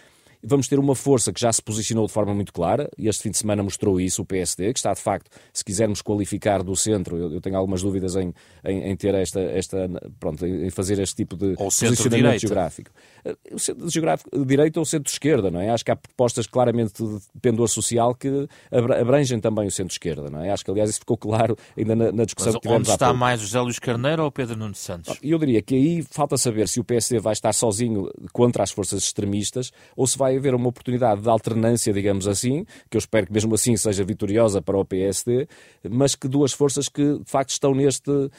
Vamos 0.42 0.68
ter 0.68 0.78
uma 0.78 0.94
força 0.94 1.32
que 1.32 1.40
já 1.40 1.52
se 1.52 1.62
posicionou 1.62 2.06
de 2.06 2.12
forma 2.12 2.34
muito 2.34 2.52
clara, 2.52 2.90
e 2.98 3.08
este 3.08 3.22
fim 3.24 3.30
de 3.30 3.38
semana 3.38 3.62
mostrou 3.62 4.00
isso, 4.00 4.22
o 4.22 4.24
PSD, 4.24 4.72
que 4.72 4.78
está 4.78 4.92
de 4.92 5.00
facto, 5.00 5.30
se 5.52 5.64
quisermos 5.64 6.02
qualificar 6.02 6.62
do 6.62 6.74
centro, 6.74 7.16
eu, 7.16 7.32
eu 7.34 7.40
tenho 7.40 7.56
algumas 7.56 7.82
dúvidas 7.82 8.16
em, 8.16 8.34
em, 8.64 8.90
em, 8.90 8.96
ter 8.96 9.14
esta, 9.14 9.40
esta 9.40 9.88
pronto, 10.18 10.44
em 10.46 10.70
fazer 10.70 10.98
este 10.98 11.16
tipo 11.16 11.36
de 11.36 11.54
ou 11.58 11.68
posicionamento 11.68 12.40
geográfico. 12.40 12.90
Eh, 13.24 13.36
o 13.52 13.58
centro 13.58 13.88
geográfico 13.88 14.44
direito 14.44 14.78
ou 14.78 14.84
centro-esquerda, 14.84 15.50
não 15.50 15.60
é? 15.60 15.70
Acho 15.70 15.84
que 15.84 15.90
há 15.90 15.96
propostas 15.96 16.46
claramente 16.46 17.02
de 17.02 17.20
pendor 17.40 17.68
social 17.68 18.14
que 18.14 18.48
abrangem 18.70 19.40
também 19.40 19.66
o 19.66 19.70
centro-esquerda, 19.70 20.30
não 20.30 20.40
é? 20.40 20.50
Acho 20.50 20.64
que, 20.64 20.70
aliás, 20.70 20.90
isso 20.90 21.00
ficou 21.00 21.16
claro 21.16 21.56
ainda 21.76 21.94
na, 21.94 22.12
na 22.12 22.24
discussão 22.24 22.52
Mas 22.52 22.60
que 22.60 22.62
tivemos 22.62 22.88
onde 22.88 22.94
está 22.94 23.12
mais 23.12 23.40
José 23.40 23.60
Luís 23.60 23.78
Carneiro 23.78 24.24
ou 24.24 24.30
Pedro 24.30 24.56
Nuno 24.56 24.74
Santos? 24.74 25.16
Eu 25.22 25.38
diria 25.38 25.62
que 25.62 25.74
aí 25.74 26.02
falta 26.02 26.36
saber 26.36 26.68
se 26.68 26.80
o 26.80 26.84
PSD 26.84 27.18
vai 27.18 27.32
estar 27.32 27.52
sozinho 27.52 28.10
contra 28.32 28.62
as 28.62 28.70
forças 28.70 29.02
extremistas 29.02 29.70
ou 29.96 30.06
se 30.06 30.18
vai 30.18 30.31
vai 30.32 30.36
haver 30.38 30.54
uma 30.54 30.68
oportunidade 30.68 31.20
de 31.20 31.28
alternância, 31.28 31.92
digamos 31.92 32.26
assim, 32.26 32.64
que 32.90 32.96
eu 32.96 32.98
espero 32.98 33.26
que 33.26 33.32
mesmo 33.32 33.54
assim 33.54 33.76
seja 33.76 34.04
vitoriosa 34.04 34.62
para 34.62 34.78
o 34.78 34.84
PSD, 34.84 35.46
mas 35.88 36.14
que 36.14 36.28
duas 36.28 36.52
forças 36.52 36.88
que 36.88 37.18
de 37.18 37.30
facto 37.30 37.50
estão 37.50 37.74
neste, 37.74 38.10
uh, 38.10 38.30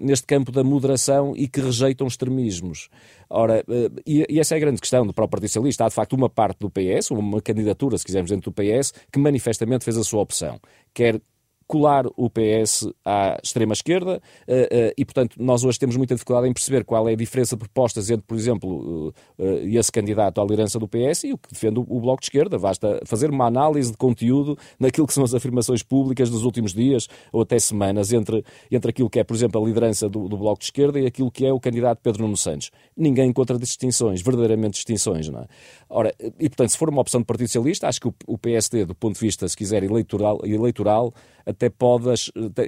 neste 0.00 0.26
campo 0.26 0.50
da 0.50 0.64
moderação 0.64 1.34
e 1.36 1.46
que 1.46 1.60
rejeitam 1.60 2.06
extremismos. 2.06 2.88
Ora, 3.28 3.64
uh, 3.68 4.00
e, 4.06 4.26
e, 4.28 4.40
essa 4.40 4.54
é 4.54 4.56
a 4.56 4.60
grande 4.60 4.80
questão 4.80 5.06
para 5.08 5.24
o 5.24 5.28
Partido 5.28 5.48
Socialista. 5.48 5.84
Há 5.84 5.88
de 5.88 5.94
facto 5.94 6.14
uma 6.14 6.30
parte 6.30 6.60
do 6.60 6.70
PS, 6.70 7.10
uma 7.10 7.40
candidatura, 7.42 7.98
se 7.98 8.04
quisermos, 8.04 8.30
dentro 8.30 8.50
do 8.50 8.54
PS, 8.54 8.92
que 9.12 9.18
manifestamente 9.18 9.84
fez 9.84 9.96
a 9.96 10.04
sua 10.04 10.22
opção. 10.22 10.60
Quer 10.94 11.20
colar 11.68 12.06
o 12.16 12.30
PS 12.30 12.88
à 13.04 13.38
extrema-esquerda 13.44 14.22
eh, 14.46 14.68
eh, 14.70 14.94
e, 14.96 15.04
portanto, 15.04 15.36
nós 15.38 15.64
hoje 15.64 15.78
temos 15.78 15.96
muita 15.96 16.14
dificuldade 16.14 16.48
em 16.48 16.52
perceber 16.52 16.82
qual 16.82 17.06
é 17.06 17.12
a 17.12 17.16
diferença 17.16 17.54
de 17.54 17.60
propostas 17.60 18.08
entre, 18.08 18.26
por 18.26 18.36
exemplo, 18.36 19.14
eh, 19.38 19.64
esse 19.74 19.92
candidato 19.92 20.40
à 20.40 20.44
liderança 20.44 20.78
do 20.78 20.88
PS 20.88 21.24
e 21.24 21.34
o 21.34 21.38
que 21.38 21.52
defende 21.52 21.78
o 21.78 22.00
Bloco 22.00 22.20
de 22.20 22.26
Esquerda. 22.26 22.58
Basta 22.58 23.02
fazer 23.04 23.30
uma 23.30 23.44
análise 23.44 23.90
de 23.90 23.98
conteúdo 23.98 24.56
naquilo 24.80 25.06
que 25.06 25.12
são 25.12 25.22
as 25.22 25.34
afirmações 25.34 25.82
públicas 25.82 26.30
dos 26.30 26.42
últimos 26.42 26.72
dias 26.72 27.06
ou 27.30 27.42
até 27.42 27.58
semanas 27.58 28.14
entre, 28.14 28.42
entre 28.70 28.90
aquilo 28.90 29.10
que 29.10 29.20
é, 29.20 29.24
por 29.24 29.36
exemplo, 29.36 29.62
a 29.62 29.66
liderança 29.66 30.08
do, 30.08 30.26
do 30.26 30.38
Bloco 30.38 30.60
de 30.60 30.64
Esquerda 30.64 30.98
e 30.98 31.04
aquilo 31.04 31.30
que 31.30 31.44
é 31.44 31.52
o 31.52 31.60
candidato 31.60 32.00
Pedro 32.02 32.22
Nuno 32.22 32.36
Santos. 32.36 32.70
Ninguém 32.96 33.28
encontra 33.28 33.58
distinções, 33.58 34.22
verdadeiramente 34.22 34.72
distinções, 34.72 35.28
não 35.28 35.40
é? 35.40 35.46
Ora, 35.90 36.14
e 36.18 36.48
portanto, 36.48 36.70
se 36.70 36.78
for 36.78 36.88
uma 36.88 37.02
opção 37.02 37.20
do 37.20 37.26
Partido 37.26 37.48
Socialista, 37.48 37.88
acho 37.88 38.00
que 38.00 38.08
o, 38.08 38.14
o 38.26 38.38
PSD, 38.38 38.86
do 38.86 38.94
ponto 38.94 39.14
de 39.14 39.20
vista, 39.20 39.46
se 39.46 39.56
quiser, 39.56 39.82
eleitoral, 39.82 40.40
eleitoral 40.44 41.12
até 41.48 41.70
pode, 41.70 42.10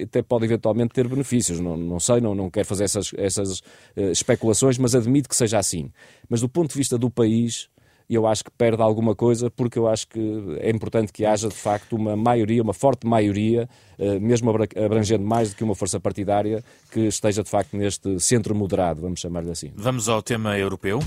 até 0.03 0.23
pode 0.23 0.47
eventualmente 0.47 0.95
ter 0.95 1.07
benefícios. 1.07 1.61
Não, 1.61 1.77
não 1.77 2.01
sei, 2.01 2.21
não, 2.21 2.35
não 2.35 2.51
quero 2.51 2.67
fazer 2.67 2.85
essas, 2.85 3.13
essas 3.17 3.59
uh, 3.61 4.11
especulações, 4.11 4.79
mas 4.79 4.95
admito 4.95 5.29
que 5.29 5.37
seja 5.37 5.59
assim. 5.59 5.93
Mas 6.29 6.41
do 6.41 6.49
ponto 6.49 6.71
de 6.71 6.79
vista 6.79 6.97
do 6.97 7.11
país, 7.11 7.69
eu 8.09 8.27
acho 8.27 8.43
que 8.43 8.51
perde 8.51 8.83
alguma 8.83 9.15
coisa, 9.15 9.51
porque 9.51 9.79
eu 9.79 9.87
acho 9.87 10.09
que 10.09 10.59
é 10.61 10.71
importante 10.71 11.13
que 11.13 11.27
haja 11.27 11.49
de 11.49 11.55
facto 11.55 11.95
uma 11.95 12.17
maioria, 12.17 12.63
uma 12.63 12.73
forte 12.73 13.07
maioria, 13.07 13.69
uh, 13.99 14.19
mesmo 14.19 14.51
abrangendo 14.51 15.25
mais 15.25 15.51
do 15.51 15.57
que 15.57 15.63
uma 15.63 15.75
força 15.75 16.01
partidária, 16.01 16.65
que 16.91 17.01
esteja 17.01 17.43
de 17.43 17.51
facto 17.51 17.76
neste 17.76 18.19
centro 18.19 18.54
moderado, 18.54 19.02
vamos 19.02 19.21
chamar-lhe 19.21 19.50
assim. 19.50 19.71
Vamos 19.76 20.09
ao 20.09 20.23
tema 20.23 20.59
europeu. 20.59 21.00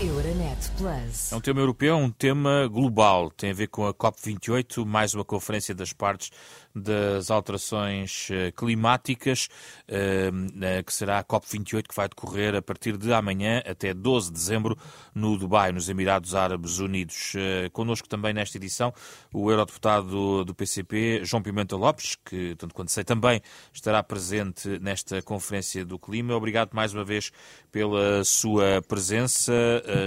Euronet 0.00 0.70
Plus. 0.76 1.32
É 1.32 1.36
um 1.36 1.40
tema 1.40 1.60
europeu, 1.60 1.96
um 1.96 2.08
tema 2.08 2.68
global. 2.68 3.32
Tem 3.32 3.50
a 3.50 3.54
ver 3.54 3.66
com 3.66 3.84
a 3.84 3.92
COP28, 3.92 4.86
mais 4.86 5.12
uma 5.12 5.24
conferência 5.24 5.74
das 5.74 5.92
partes 5.92 6.30
das 6.78 7.30
alterações 7.30 8.28
eh, 8.30 8.52
climáticas, 8.52 9.48
eh, 9.86 10.30
eh, 10.60 10.82
que 10.82 10.92
será 10.92 11.18
a 11.18 11.24
COP28, 11.24 11.88
que 11.88 11.94
vai 11.94 12.08
decorrer 12.08 12.54
a 12.54 12.62
partir 12.62 12.96
de 12.96 13.12
amanhã 13.12 13.62
até 13.66 13.92
12 13.92 14.28
de 14.28 14.34
dezembro 14.34 14.78
no 15.14 15.36
Dubai, 15.36 15.72
nos 15.72 15.88
Emirados 15.88 16.34
Árabes 16.34 16.78
Unidos. 16.78 17.32
Connosco 17.72 18.08
também 18.08 18.32
nesta 18.32 18.56
edição 18.56 18.92
o 19.32 19.50
eurodeputado 19.50 20.44
do 20.44 20.54
PCP, 20.54 21.24
João 21.24 21.42
Pimenta 21.42 21.76
Lopes, 21.76 22.16
que, 22.24 22.54
tanto 22.56 22.74
quanto 22.74 22.92
sei, 22.92 23.04
também 23.04 23.40
estará 23.72 24.02
presente 24.02 24.78
nesta 24.80 25.20
Conferência 25.22 25.84
do 25.84 25.98
Clima. 25.98 26.34
Obrigado 26.34 26.70
mais 26.72 26.94
uma 26.94 27.04
vez 27.04 27.30
pela 27.72 28.24
sua 28.24 28.80
presença, 28.86 29.52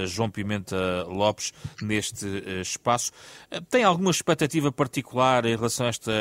João 0.06 0.30
Pimenta 0.30 1.04
Lopes, 1.04 1.52
neste 1.80 2.26
espaço. 2.60 3.12
Tem 3.70 3.84
alguma 3.84 4.10
expectativa 4.10 4.72
particular 4.72 5.44
em 5.44 5.54
relação 5.54 5.86
a 5.86 5.88
esta 5.90 6.12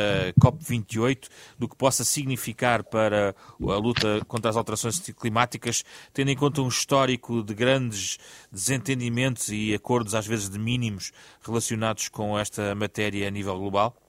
COP28, 0.42 1.28
do 1.60 1.70
que 1.70 1.76
possa 1.76 2.04
significar 2.04 2.84
para 2.84 3.36
a 3.62 3.78
luta 3.78 4.26
contra 4.28 4.50
as 4.50 4.58
alterações 4.58 5.00
climáticas, 5.20 5.84
tendo 6.12 6.32
em 6.32 6.36
conta 6.36 6.62
um 6.62 6.68
histórico 6.68 7.44
de 7.44 7.54
grandes 7.54 8.18
desentendimentos 8.52 9.50
e 9.50 9.74
acordos, 9.74 10.16
às 10.16 10.26
vezes 10.26 10.50
de 10.50 10.58
mínimos, 10.58 11.12
relacionados 11.46 12.10
com 12.10 12.38
esta 12.38 12.74
matéria 12.74 13.28
a 13.28 13.32
nível 13.32 13.58
global? 13.58 14.01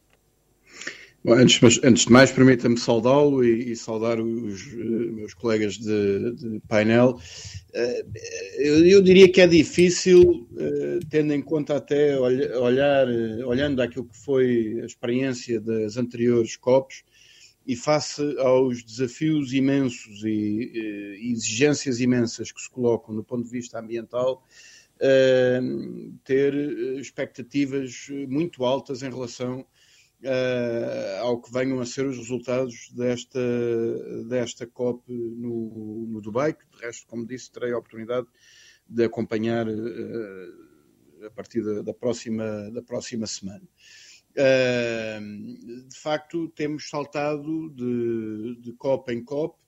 Bom, 1.25 1.35
antes, 1.35 1.79
antes, 1.85 2.05
de 2.05 2.11
mais, 2.11 2.33
permita-me 2.33 2.77
saudá-lo 2.77 3.45
e, 3.45 3.71
e, 3.71 3.77
saudar 3.77 4.21
os 4.21 4.73
uh, 4.73 5.13
meus 5.13 5.33
colegas 5.35 5.79
de, 5.79 6.33
de 6.33 6.61
painel. 6.67 7.11
Uh, 7.73 8.19
eu, 8.57 8.85
eu, 8.85 9.01
diria 9.01 9.31
que 9.31 9.41
é 9.41 9.47
difícil, 9.47 10.49
uh, 10.51 10.99
tendo 11.09 11.33
em 11.33 11.41
conta 11.41 11.77
até 11.77 12.19
olha, 12.19 12.59
olhar, 12.59 13.07
olhando 13.47 13.81
aquilo 13.81 14.07
que 14.07 14.17
foi 14.17 14.81
a 14.83 14.85
experiência 14.85 15.61
das 15.61 15.97
anteriores 15.97 16.57
COPs 16.57 17.05
e 17.65 17.77
face 17.77 18.21
aos 18.41 18.83
desafios 18.83 19.53
imensos 19.53 20.25
e, 20.25 21.21
exigências 21.31 22.01
imensas 22.01 22.51
que 22.51 22.61
se 22.61 22.69
colocam 22.69 23.15
do 23.15 23.23
ponto 23.23 23.45
de 23.45 23.51
vista 23.51 23.79
ambiental, 23.79 24.45
ter 26.25 26.53
expectativas 26.99 28.09
muito 28.29 28.65
altas 28.65 29.05
em 29.05 29.11
relação 29.11 29.65
ao 31.33 31.40
que 31.40 31.51
venham 31.51 31.81
a 31.81 31.87
ser 31.87 32.05
os 32.07 32.18
resultados 32.18 32.90
desta, 32.90 33.40
desta 34.29 34.66
COP 34.66 35.03
no, 35.11 36.07
no 36.07 36.21
Dubai, 36.21 36.53
que 36.53 36.66
de 36.71 36.85
resto, 36.85 37.07
como 37.07 37.27
disse, 37.27 37.51
terei 37.51 37.73
a 37.73 37.79
oportunidade 37.79 38.27
de 38.87 39.05
acompanhar 39.05 39.66
uh, 39.66 41.27
a 41.27 41.31
partir 41.31 41.62
da, 41.62 41.81
da, 41.81 41.95
próxima, 41.95 42.71
da 42.71 42.83
próxima 42.83 43.27
semana. 43.27 43.66
Uh, 44.33 45.88
de 45.88 45.97
facto, 45.97 46.49
temos 46.51 46.90
saltado 46.90 47.71
de, 47.71 48.57
de 48.61 48.73
COP 48.75 49.11
em 49.11 49.25
COP. 49.25 49.59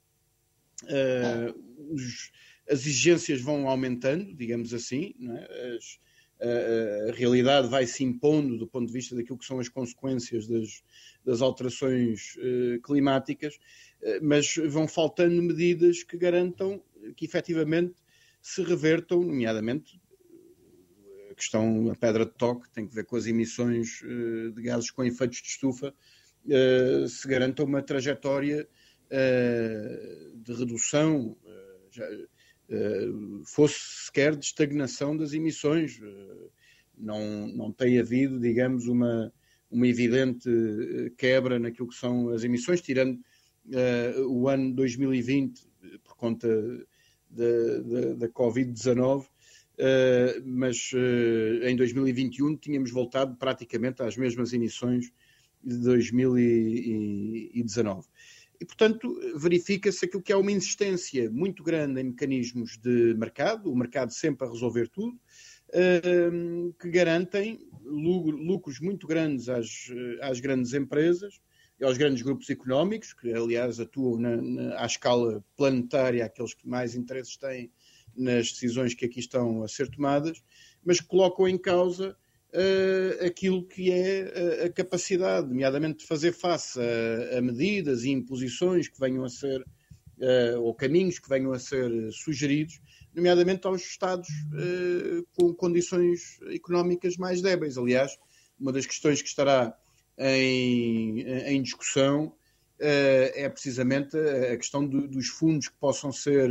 Os, 1.91 2.31
as 2.69 2.81
exigências 2.81 3.41
vão 3.41 3.69
aumentando, 3.69 4.35
digamos 4.35 4.75
assim, 4.75 5.15
é? 5.19 5.77
as, 5.77 5.99
a, 6.41 7.13
realidade 7.13 7.69
vai 7.69 7.87
se 7.87 8.05
impondo 8.05 8.59
do 8.59 8.67
ponto 8.67 8.87
de 8.87 8.93
vista 8.93 9.15
daquilo 9.15 9.39
que 9.39 9.45
são 9.45 9.59
as 9.59 9.69
consequências 9.69 10.47
das, 10.47 10.83
das 11.25 11.41
alterações 11.41 12.37
uh, 12.37 12.81
climáticas, 12.83 13.55
uh, 14.03 14.19
mas 14.23 14.57
vão 14.69 14.87
faltando 14.89 15.41
medidas 15.43 16.03
que 16.03 16.17
garantam 16.17 16.83
que 17.17 17.25
efetivamente 17.25 17.95
se 18.41 18.63
revertam, 18.63 19.23
nomeadamente 19.23 20.01
a 21.31 21.35
questão, 21.35 21.91
a 21.91 21.97
pedra 21.97 22.25
de 22.25 22.33
toque, 22.33 22.71
tem 22.71 22.87
que 22.87 22.95
ver 22.95 23.05
com 23.05 23.17
as 23.17 23.27
emissões 23.27 24.03
uh, 24.03 24.53
de 24.53 24.63
gases 24.63 24.91
com 24.91 25.05
efeitos 25.05 25.41
de 25.41 25.49
estufa 25.49 25.95
se 27.09 27.27
garanta 27.27 27.65
uma 27.65 27.81
trajetória 27.81 28.69
de 30.35 30.53
redução, 30.53 31.35
já, 31.91 32.07
fosse 33.45 33.79
sequer 34.07 34.37
de 34.37 34.45
estagnação 34.45 35.17
das 35.17 35.33
emissões. 35.33 36.01
não, 36.97 37.49
não 37.49 37.73
tem 37.73 37.99
havido, 37.99 38.41
digamos, 38.41 38.87
uma, 38.87 39.33
uma 39.71 39.87
evidente 39.87 40.49
quebra 41.17 41.59
naquilo 41.59 41.89
que 41.89 41.97
são 41.97 42.31
as 42.31 42.45
emissões, 42.45 42.81
tirando 42.81 43.19
o 44.29 44.49
ano 44.49 44.75
2020, 44.75 45.61
por 46.03 46.17
conta 46.17 46.49
da, 47.31 48.15
da 48.17 48.29
Covid-19, 48.29 49.27
Uh, 49.75 50.39
mas 50.47 50.93
uh, 50.93 51.67
em 51.67 51.75
2021 51.75 52.57
tínhamos 52.57 52.93
voltado 52.93 53.35
praticamente 53.35 54.05
às 54.05 54.17
mesmas 54.17 54.53
emissões 54.53 55.11
de 55.65 55.79
2019. 55.79 58.07
E, 58.61 58.65
portanto, 58.65 59.19
verifica-se 59.37 60.05
aquilo 60.05 60.23
que 60.23 60.33
é 60.33 60.37
uma 60.37 60.53
insistência 60.53 61.31
muito 61.31 61.63
grande 61.63 62.01
em 62.01 62.05
mecanismos 62.05 62.79
de 62.79 63.15
mercado, 63.15 63.71
o 63.71 63.77
mercado 63.77 64.13
sempre 64.13 64.47
a 64.47 64.51
resolver 64.51 64.89
tudo, 64.89 65.19
uh, 65.71 66.73
que 66.81 66.89
garantem 66.89 67.67
lucros 67.85 68.81
muito 68.81 69.07
grandes 69.07 69.49
às, 69.49 69.91
às 70.21 70.41
grandes 70.41 70.73
empresas 70.73 71.41
e 71.79 71.85
aos 71.85 71.99
grandes 71.99 72.23
grupos 72.23 72.49
económicos, 72.49 73.13
que 73.13 73.33
aliás 73.33 73.81
atuam 73.81 74.19
na, 74.19 74.37
na, 74.37 74.83
à 74.83 74.87
escala 74.87 75.45
planetária, 75.57 76.25
aqueles 76.25 76.55
que 76.55 76.67
mais 76.69 76.95
interesses 76.95 77.37
têm 77.37 77.71
nas 78.17 78.53
decisões 78.53 78.95
que 78.95 79.05
aqui 79.05 79.19
estão 79.19 79.63
a 79.63 79.69
ser 79.69 79.91
tomadas, 79.91 80.43
mas 80.85 81.01
colocam 81.01 81.49
em 81.49 81.59
causa 81.59 82.17
uh, 82.55 83.27
aquilo 83.27 83.65
que 83.65 83.91
é 83.91 84.63
a, 84.63 84.67
a, 84.67 84.71
capacidade, 84.71 85.49
nomeadamente 85.49 85.99
de 85.99 86.07
fazer 86.07 86.33
face 86.33 86.79
a, 86.81 87.39
a, 87.39 87.43
medidas 87.43 88.05
e 88.05 88.11
imposições 88.11 88.89
que 88.89 88.99
venham 88.99 89.25
a 89.25 89.29
ser, 89.29 89.61
uh, 89.61 90.61
ou 90.61 90.75
caminhos 90.75 91.19
que 91.19 91.29
venham 91.29 91.53
a 91.53 91.59
ser 91.59 91.91
sugeridos, 92.13 92.81
nomeadamente 93.15 93.67
aos 93.67 93.83
Estados 93.83 94.29
uh, 94.29 95.27
com 95.35 95.53
condições 95.53 96.39
económicas 96.51 97.17
mais 97.17 97.43
débeis. 97.43 97.77
Aliás, 97.77 98.17
uma 98.59 98.73
das 98.73 98.87
questões 98.87 99.21
que 99.21 99.29
estará 99.29 99.77
em, 100.17 101.23
em 101.23 101.61
discussão 101.61 102.33
é 102.79 103.49
precisamente 103.49 104.17
a 104.17 104.57
questão 104.57 104.87
do, 104.87 105.09
dos 105.09 105.29
fundos 105.29 105.69
que 105.69 105.77
possam 105.77 106.13
ser 106.13 106.51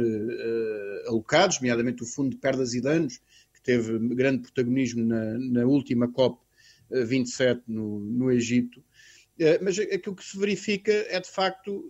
alocados, 1.05 1.57
nomeadamente 1.57 2.01
o 2.01 2.05
Fundo 2.05 2.31
de 2.31 2.37
Perdas 2.37 2.73
e 2.73 2.81
Danos, 2.81 3.19
teve 3.63 3.97
grande 4.15 4.43
protagonismo 4.43 5.03
na, 5.05 5.37
na 5.39 5.65
última 5.65 6.11
COP 6.11 6.43
27 6.91 7.63
no, 7.67 7.99
no 7.99 8.31
Egito. 8.31 8.79
Uh, 9.39 9.57
mas 9.63 9.79
aquilo 9.79 10.15
que 10.15 10.23
se 10.23 10.37
verifica 10.37 10.91
é, 10.91 11.19
de 11.19 11.29
facto, 11.29 11.83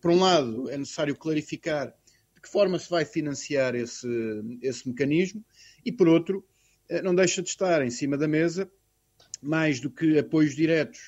por 0.00 0.10
um 0.10 0.18
lado, 0.20 0.70
é 0.70 0.78
necessário 0.78 1.14
clarificar 1.14 1.94
de 2.34 2.40
que 2.40 2.48
forma 2.48 2.78
se 2.78 2.88
vai 2.88 3.04
financiar 3.04 3.74
esse, 3.74 4.08
esse 4.62 4.88
mecanismo, 4.88 5.44
e 5.84 5.92
por 5.92 6.08
outro, 6.08 6.44
não 7.02 7.14
deixa 7.14 7.42
de 7.42 7.48
estar 7.48 7.84
em 7.84 7.90
cima 7.90 8.16
da 8.16 8.28
mesa 8.28 8.70
mais 9.40 9.78
do 9.78 9.90
que 9.90 10.18
apoios 10.18 10.54
diretos 10.54 11.00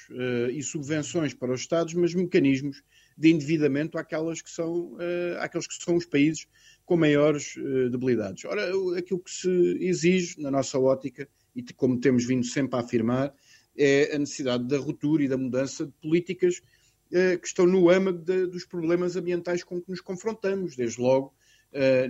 e 0.52 0.62
subvenções 0.62 1.32
para 1.32 1.52
os 1.52 1.60
Estados, 1.60 1.94
mas 1.94 2.14
mecanismos 2.14 2.82
de 3.16 3.30
endividamento 3.30 3.98
àquelas 3.98 4.42
que 4.42 4.50
são, 4.50 4.96
àqueles 5.40 5.66
que 5.66 5.74
são 5.82 5.96
os 5.96 6.04
países 6.04 6.46
com 6.86 6.96
maiores 6.96 7.56
uh, 7.56 7.90
debilidades. 7.90 8.44
Ora, 8.46 8.70
aquilo 8.96 9.20
que 9.20 9.30
se 9.30 9.50
exige, 9.80 10.40
na 10.40 10.50
nossa 10.50 10.78
ótica, 10.78 11.28
e 11.54 11.62
como 11.74 12.00
temos 12.00 12.24
vindo 12.24 12.46
sempre 12.46 12.76
a 12.76 12.80
afirmar, 12.80 13.34
é 13.76 14.14
a 14.14 14.18
necessidade 14.18 14.64
da 14.64 14.78
ruptura 14.78 15.22
e 15.22 15.28
da 15.28 15.36
mudança 15.36 15.84
de 15.84 15.92
políticas 16.00 16.62
que 17.08 17.46
estão 17.46 17.66
no 17.66 17.88
âmago 17.88 18.18
de, 18.18 18.46
dos 18.46 18.64
problemas 18.64 19.14
ambientais 19.16 19.62
com 19.62 19.80
que 19.80 19.90
nos 19.90 20.00
confrontamos, 20.00 20.74
desde 20.74 21.00
logo 21.00 21.32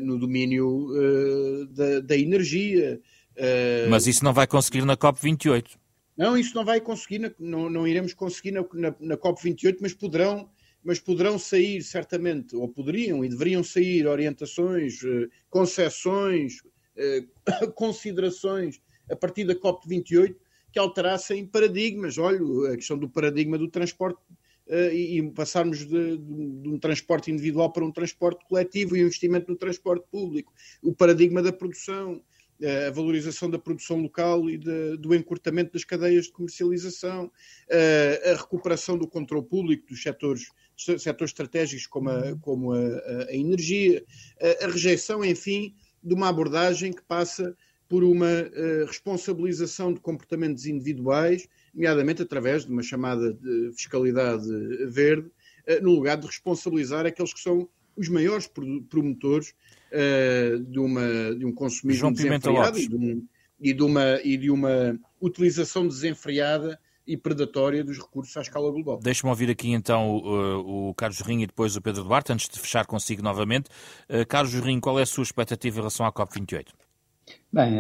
no 0.01 0.19
domínio 0.19 0.89
da, 1.71 2.01
da, 2.01 2.17
energia. 2.17 3.01
Mas 3.91 4.07
isso 4.07 4.25
não 4.25 4.33
vai 4.33 4.47
conseguir 4.47 4.85
na 4.85 4.97
COP28. 4.97 5.77
Não, 6.17 6.37
isso 6.37 6.55
não 6.55 6.65
vai 6.65 6.81
conseguir, 6.81 7.35
não, 7.39 7.69
não 7.69 7.87
iremos 7.87 8.15
conseguir 8.15 8.53
na, 8.53 8.65
na, 8.73 8.95
na 8.99 9.17
COP28, 9.17 9.77
mas 9.81 9.93
poderão, 9.93 10.49
mas 10.87 11.01
poderão 11.01 11.37
sair 11.37 11.83
certamente, 11.83 12.55
ou 12.55 12.69
poderiam 12.69 13.25
e 13.25 13.29
deveriam 13.29 13.65
sair 13.65 14.07
orientações, 14.07 15.03
eh, 15.03 15.27
concessões, 15.51 16.63
eh, 16.97 17.25
considerações 17.75 18.81
a 19.11 19.17
partir 19.17 19.45
da 19.45 19.57
COP28 19.57 20.37
que 20.73 20.79
alterassem 20.79 21.45
paradigmas. 21.45 22.19
Olha, 22.19 22.73
a 22.73 22.77
questão 22.77 22.97
do 22.97 23.09
paradigma 23.09 23.59
do 23.59 23.69
transporte 23.69 24.21
eh, 24.69 24.95
e 24.95 25.31
passarmos 25.33 25.81
de, 25.81 26.19
de, 26.19 26.47
de, 26.63 26.69
um 26.69 26.79
transporte 26.79 27.33
individual 27.33 27.73
para 27.73 27.85
um 27.85 27.91
transporte 27.91 28.45
coletivo 28.49 28.97
e 28.97 29.03
um 29.03 29.07
investimento 29.07 29.51
no 29.51 29.57
transporte 29.57 30.07
público, 30.09 30.53
o 30.81 30.95
paradigma 30.95 31.43
da 31.43 31.53
produção, 31.53 32.23
a 32.87 32.91
valorização 32.91 33.51
da 33.51 33.59
produção 33.59 34.01
local 34.01 34.49
e 34.49 34.57
de, 34.57 34.97
do 34.99 35.15
encurtamento 35.15 35.73
das 35.73 35.85
cadeias 35.85 36.27
de 36.27 36.33
comercialização, 36.33 37.31
a 38.33 38.35
recuperação 38.35 38.97
do 38.97 39.07
controle 39.07 39.45
público 39.45 39.89
dos 39.89 40.03
setores, 40.03 40.47
setores 40.77 41.31
estratégicos 41.31 41.87
como 41.87 42.11
a, 42.11 42.37
como 42.41 42.73
a, 42.73 43.27
a 43.29 43.35
energia, 43.35 44.05
a, 44.63 44.67
rejeição, 44.67 45.25
enfim, 45.25 45.75
de 46.03 46.15
uma 46.15 46.29
abordagem 46.29 46.93
que 46.93 47.03
passa 47.03 47.57
por 47.89 48.03
uma 48.03 48.51
responsabilização 48.87 49.95
de 49.95 50.01
comportamentos 50.01 50.67
individuais, 50.67 51.49
nomeadamente 51.73 52.21
através 52.21 52.65
de 52.65 52.73
uma 52.73 52.83
chamada 52.83 53.33
de 53.33 53.73
fiscalidade 53.75 54.47
verde, 54.89 55.31
no 55.83 55.93
lugar 55.93 56.17
de 56.17 56.27
responsabilizar 56.27 57.07
aqueles 57.07 57.33
que 57.33 57.41
são 57.41 57.69
os 57.97 58.09
maiores 58.09 58.49
promotores 58.89 59.55
uh, 59.91 60.59
de, 60.61 60.79
uma, 60.79 61.35
de 61.35 61.45
um 61.45 61.53
consumismo 61.53 62.13
desenfreado 62.13 62.79
e 62.79 62.89
de, 62.89 62.95
um, 62.95 63.27
e, 63.59 63.73
de 63.73 63.83
uma, 63.83 64.21
e 64.23 64.37
de 64.37 64.51
uma 64.51 64.99
utilização 65.21 65.89
desenfreada 65.89 66.79
e 67.07 67.17
predatória 67.17 67.85
dos 67.85 67.99
recursos 67.99 68.37
à 68.37 68.41
escala 68.41 68.71
global. 68.71 68.99
Deixe-me 69.03 69.31
ouvir 69.31 69.51
aqui 69.51 69.73
então 69.73 70.11
o, 70.11 70.91
o 70.91 70.95
Carlos 70.95 71.21
Rinho 71.21 71.43
e 71.43 71.47
depois 71.47 71.77
o 71.77 71.81
Pedro 71.81 72.05
Duarte, 72.05 72.33
antes 72.33 72.49
de 72.49 72.59
fechar 72.59 72.87
consigo 72.87 73.23
novamente. 73.23 73.69
Uh, 74.11 74.27
Carlos 74.27 74.55
Rinho, 74.55 74.81
qual 74.81 74.99
é 74.99 75.03
a 75.03 75.07
sua 75.07 75.23
expectativa 75.23 75.77
em 75.77 75.81
relação 75.81 76.05
à 76.05 76.13
COP28? 76.13 76.69
Bem, 77.53 77.79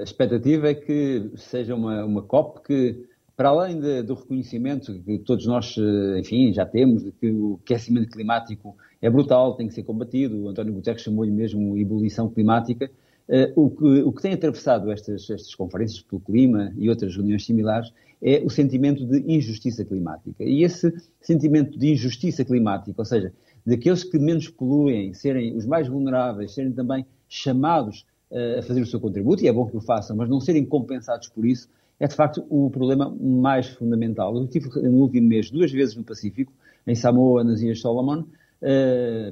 a 0.00 0.02
expectativa 0.02 0.68
é 0.68 0.74
que 0.74 1.30
seja 1.36 1.74
uma, 1.74 2.04
uma 2.04 2.22
COP 2.22 2.62
que 2.66 3.08
para 3.38 3.50
além 3.50 3.78
de, 3.78 4.02
do 4.02 4.14
reconhecimento 4.14 4.92
que 5.04 5.20
todos 5.20 5.46
nós, 5.46 5.76
eh, 5.78 6.18
enfim, 6.18 6.52
já 6.52 6.66
temos, 6.66 7.04
de 7.04 7.12
que 7.12 7.30
o 7.30 7.60
aquecimento 7.62 8.10
climático 8.10 8.76
é 9.00 9.08
brutal, 9.08 9.54
tem 9.54 9.68
que 9.68 9.74
ser 9.74 9.84
combatido, 9.84 10.42
o 10.42 10.48
António 10.48 10.74
Guterres 10.74 11.02
chamou-lhe 11.02 11.30
mesmo 11.30 11.78
ebulição 11.78 12.28
climática, 12.28 12.90
uh, 13.28 13.52
o, 13.54 13.70
que, 13.70 14.02
o 14.02 14.12
que 14.12 14.22
tem 14.22 14.32
atravessado 14.32 14.90
estas, 14.90 15.28
estas 15.30 15.54
conferências 15.54 16.02
pelo 16.02 16.20
clima 16.20 16.72
e 16.76 16.88
outras 16.88 17.14
reuniões 17.14 17.44
similares 17.44 17.92
é 18.20 18.42
o 18.44 18.50
sentimento 18.50 19.06
de 19.06 19.22
injustiça 19.32 19.84
climática. 19.84 20.42
E 20.42 20.64
esse 20.64 20.92
sentimento 21.20 21.78
de 21.78 21.92
injustiça 21.92 22.44
climática, 22.44 23.00
ou 23.00 23.04
seja, 23.04 23.32
daqueles 23.64 24.02
que 24.02 24.18
menos 24.18 24.48
poluem, 24.48 25.14
serem 25.14 25.56
os 25.56 25.64
mais 25.64 25.86
vulneráveis, 25.88 26.52
serem 26.52 26.72
também 26.72 27.06
chamados 27.28 28.04
uh, 28.30 28.58
a 28.58 28.62
fazer 28.62 28.80
o 28.80 28.86
seu 28.86 28.98
contributo, 28.98 29.44
e 29.44 29.48
é 29.48 29.52
bom 29.52 29.66
que 29.66 29.76
o 29.76 29.80
façam, 29.80 30.16
mas 30.16 30.28
não 30.28 30.40
serem 30.40 30.64
compensados 30.64 31.28
por 31.28 31.46
isso, 31.46 31.68
é 32.00 32.06
de 32.06 32.14
facto 32.14 32.44
o 32.48 32.70
problema 32.70 33.14
mais 33.20 33.68
fundamental. 33.68 34.36
Eu 34.36 34.44
estive 34.44 34.68
no 34.82 34.98
último 34.98 35.28
mês 35.28 35.50
duas 35.50 35.70
vezes 35.70 35.96
no 35.96 36.04
Pacífico, 36.04 36.52
em 36.86 36.94
Samoa, 36.94 37.44
nas 37.44 37.60
Ilhas 37.60 37.80
Solomon, 37.80 38.24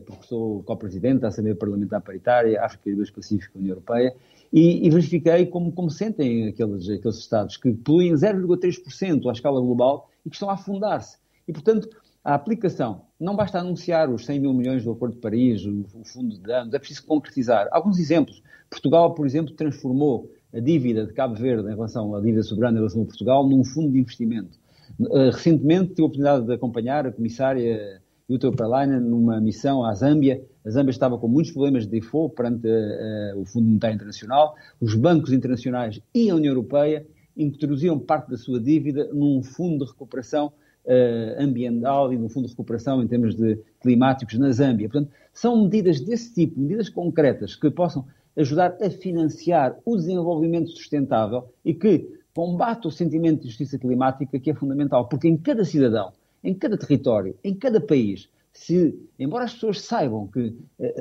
porque 0.06 0.26
sou 0.26 0.62
co-presidente 0.62 1.20
da 1.20 1.28
Assembleia 1.28 1.56
Parlamentar 1.56 2.00
Paritária, 2.00 2.62
África 2.62 2.90
e 2.90 3.12
Pacífico, 3.12 3.58
União 3.58 3.72
Europeia, 3.72 4.14
e, 4.52 4.86
e 4.86 4.90
verifiquei 4.90 5.46
como, 5.46 5.72
como, 5.72 5.90
sentem 5.90 6.48
aqueles, 6.48 6.88
aqueles 6.88 7.18
Estados 7.18 7.56
que 7.56 7.72
poluem 7.72 8.14
0,3% 8.14 9.28
à 9.28 9.32
escala 9.32 9.60
global 9.60 10.08
e 10.24 10.30
que 10.30 10.36
estão 10.36 10.48
a 10.48 10.54
afundar-se. 10.54 11.18
E, 11.46 11.52
portanto, 11.52 11.88
a 12.24 12.34
aplicação, 12.34 13.02
não 13.20 13.36
basta 13.36 13.58
anunciar 13.58 14.10
os 14.10 14.24
100 14.26 14.40
mil 14.40 14.52
milhões 14.52 14.84
do 14.84 14.90
Acordo 14.90 15.14
de 15.14 15.20
Paris, 15.20 15.64
o, 15.64 15.84
o 15.94 16.04
Fundo 16.04 16.34
de 16.34 16.40
Danos, 16.40 16.74
é 16.74 16.78
preciso 16.78 17.04
concretizar. 17.06 17.68
Alguns 17.70 17.98
exemplos. 17.98 18.42
Portugal, 18.68 19.14
por 19.14 19.24
exemplo, 19.26 19.54
transformou 19.54 20.30
a 20.52 20.58
dívida 20.58 21.06
de 21.06 21.12
Cabo 21.12 21.34
Verde 21.34 21.68
em 21.68 21.74
relação 21.74 22.14
à 22.14 22.20
dívida 22.20 22.42
soberana 22.42 22.78
em 22.78 22.80
relação 22.80 23.02
a 23.02 23.04
Portugal 23.04 23.48
num 23.48 23.62
fundo 23.62 23.92
de 23.92 24.00
investimento. 24.00 24.58
Uh, 24.98 25.30
recentemente 25.30 25.90
tive 25.90 26.02
a 26.02 26.06
oportunidade 26.06 26.46
de 26.46 26.52
acompanhar 26.52 27.06
a 27.06 27.12
comissária 27.12 28.00
Jutta 28.28 28.50
Perlainen 28.50 29.00
numa 29.00 29.40
missão 29.40 29.84
à 29.84 29.94
Zâmbia. 29.94 30.42
A 30.64 30.70
Zâmbia 30.70 30.90
estava 30.90 31.16
com 31.16 31.28
muitos 31.28 31.52
problemas 31.52 31.84
de 31.84 31.90
default 31.90 32.34
perante 32.34 32.66
uh, 32.66 33.40
o 33.40 33.44
Fundo 33.44 33.66
Monetário 33.66 33.94
Internacional. 33.94 34.54
Os 34.80 34.94
bancos 34.94 35.32
internacionais 35.32 36.00
e 36.12 36.28
a 36.28 36.34
União 36.34 36.50
Europeia 36.50 37.06
introduziam 37.36 37.98
parte 37.98 38.30
da 38.30 38.36
sua 38.36 38.58
dívida 38.58 39.08
num 39.12 39.42
fundo 39.42 39.84
de 39.84 39.92
recuperação 39.92 40.52
uh, 40.84 41.40
ambiental 41.42 42.12
e 42.12 42.18
num 42.18 42.28
fundo 42.28 42.46
de 42.46 42.52
recuperação 42.52 43.00
em 43.00 43.06
termos 43.06 43.36
de 43.36 43.60
climáticos 43.80 44.36
na 44.38 44.50
Zâmbia. 44.50 44.88
Portanto, 44.88 45.12
são 45.32 45.62
medidas 45.62 46.00
desse 46.00 46.34
tipo, 46.34 46.58
medidas 46.58 46.88
concretas 46.88 47.54
que 47.54 47.70
possam 47.70 48.04
ajudar 48.36 48.76
a 48.82 48.90
financiar 48.90 49.76
o 49.84 49.96
desenvolvimento 49.96 50.70
sustentável 50.70 51.44
e 51.64 51.72
que 51.72 52.10
combate 52.34 52.86
o 52.86 52.90
sentimento 52.90 53.42
de 53.42 53.48
justiça 53.48 53.78
climática 53.78 54.38
que 54.38 54.50
é 54.50 54.54
fundamental, 54.54 55.08
porque 55.08 55.28
em 55.28 55.36
cada 55.38 55.64
cidadão, 55.64 56.12
em 56.42 56.54
cada 56.54 56.76
território, 56.76 57.36
em 57.42 57.54
cada 57.54 57.80
país, 57.80 58.28
se, 58.52 58.98
embora 59.18 59.44
as 59.44 59.54
pessoas 59.54 59.80
saibam 59.80 60.26
que 60.28 60.54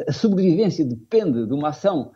a 0.07 0.11
sobrevivência 0.11 0.83
depende 0.83 1.45
de 1.45 1.53
uma 1.53 1.69
ação 1.69 2.11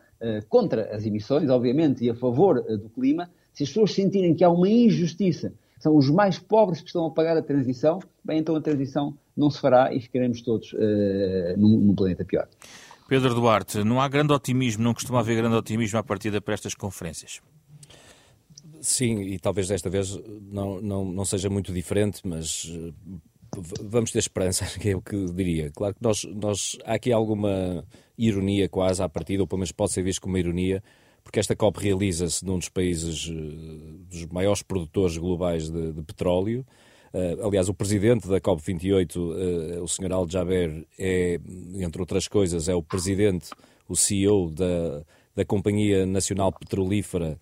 contra 0.50 0.94
as 0.94 1.06
emissões, 1.06 1.48
obviamente, 1.48 2.04
e 2.04 2.10
a 2.10 2.14
favor 2.14 2.62
do 2.62 2.90
clima, 2.90 3.30
se 3.52 3.62
as 3.62 3.70
pessoas 3.70 3.94
sentirem 3.94 4.34
que 4.34 4.44
há 4.44 4.50
uma 4.50 4.68
injustiça, 4.68 5.52
são 5.78 5.96
os 5.96 6.10
mais 6.10 6.38
pobres 6.38 6.80
que 6.80 6.88
estão 6.88 7.06
a 7.06 7.10
pagar 7.10 7.38
a 7.38 7.42
transição, 7.42 8.00
bem, 8.22 8.38
então 8.38 8.54
a 8.54 8.60
transição 8.60 9.16
não 9.34 9.50
se 9.50 9.58
fará 9.58 9.94
e 9.94 10.00
ficaremos 10.00 10.42
todos 10.42 10.72
uh, 10.74 10.78
num 11.56 11.94
planeta 11.94 12.22
pior. 12.24 12.46
Pedro 13.08 13.34
Duarte, 13.34 13.82
não 13.82 14.00
há 14.00 14.06
grande 14.06 14.32
otimismo, 14.32 14.84
não 14.84 14.94
costuma 14.94 15.20
haver 15.20 15.36
grande 15.36 15.56
otimismo 15.56 15.98
à 15.98 16.02
partida 16.02 16.40
para 16.40 16.54
estas 16.54 16.74
conferências. 16.74 17.40
Sim, 18.80 19.20
e 19.20 19.38
talvez 19.38 19.68
desta 19.68 19.90
vez 19.90 20.18
não, 20.50 20.80
não, 20.80 21.04
não 21.04 21.24
seja 21.24 21.50
muito 21.50 21.72
diferente, 21.72 22.22
mas 22.24 22.66
eh, 22.74 22.92
vamos 23.82 24.10
ter 24.10 24.18
esperança, 24.18 24.64
que 24.80 24.90
é 24.90 24.96
o 24.96 25.02
que 25.02 25.26
diria. 25.26 25.70
Claro 25.70 25.94
que 25.94 26.02
nós, 26.02 26.24
nós 26.24 26.78
há 26.84 26.94
aqui 26.94 27.12
alguma 27.12 27.84
ironia 28.16 28.68
quase 28.68 29.02
à 29.02 29.08
partida, 29.08 29.42
ou 29.42 29.46
pelo 29.46 29.58
menos 29.58 29.72
pode 29.72 29.92
ser 29.92 30.02
visto 30.02 30.22
como 30.22 30.34
uma 30.34 30.40
ironia, 30.40 30.82
porque 31.22 31.38
esta 31.38 31.54
COP 31.54 31.78
realiza-se 31.78 32.44
num 32.44 32.58
dos 32.58 32.70
países 32.70 33.28
eh, 33.30 34.06
dos 34.08 34.26
maiores 34.26 34.62
produtores 34.62 35.16
globais 35.18 35.70
de, 35.70 35.92
de 35.92 36.02
petróleo, 36.02 36.64
Uh, 37.12 37.44
aliás, 37.44 37.68
o 37.68 37.74
presidente 37.74 38.28
da 38.28 38.40
COP28, 38.40 39.16
uh, 39.16 39.82
o 39.82 39.88
Sr. 39.88 40.12
Al 40.12 40.28
Jaber, 40.28 40.86
é, 40.96 41.40
entre 41.74 42.00
outras 42.00 42.28
coisas, 42.28 42.68
é 42.68 42.74
o 42.74 42.82
presidente, 42.84 43.50
o 43.88 43.96
CEO 43.96 44.48
da, 44.48 45.02
da 45.34 45.44
Companhia 45.44 46.06
Nacional 46.06 46.52
Petrolífera 46.52 47.36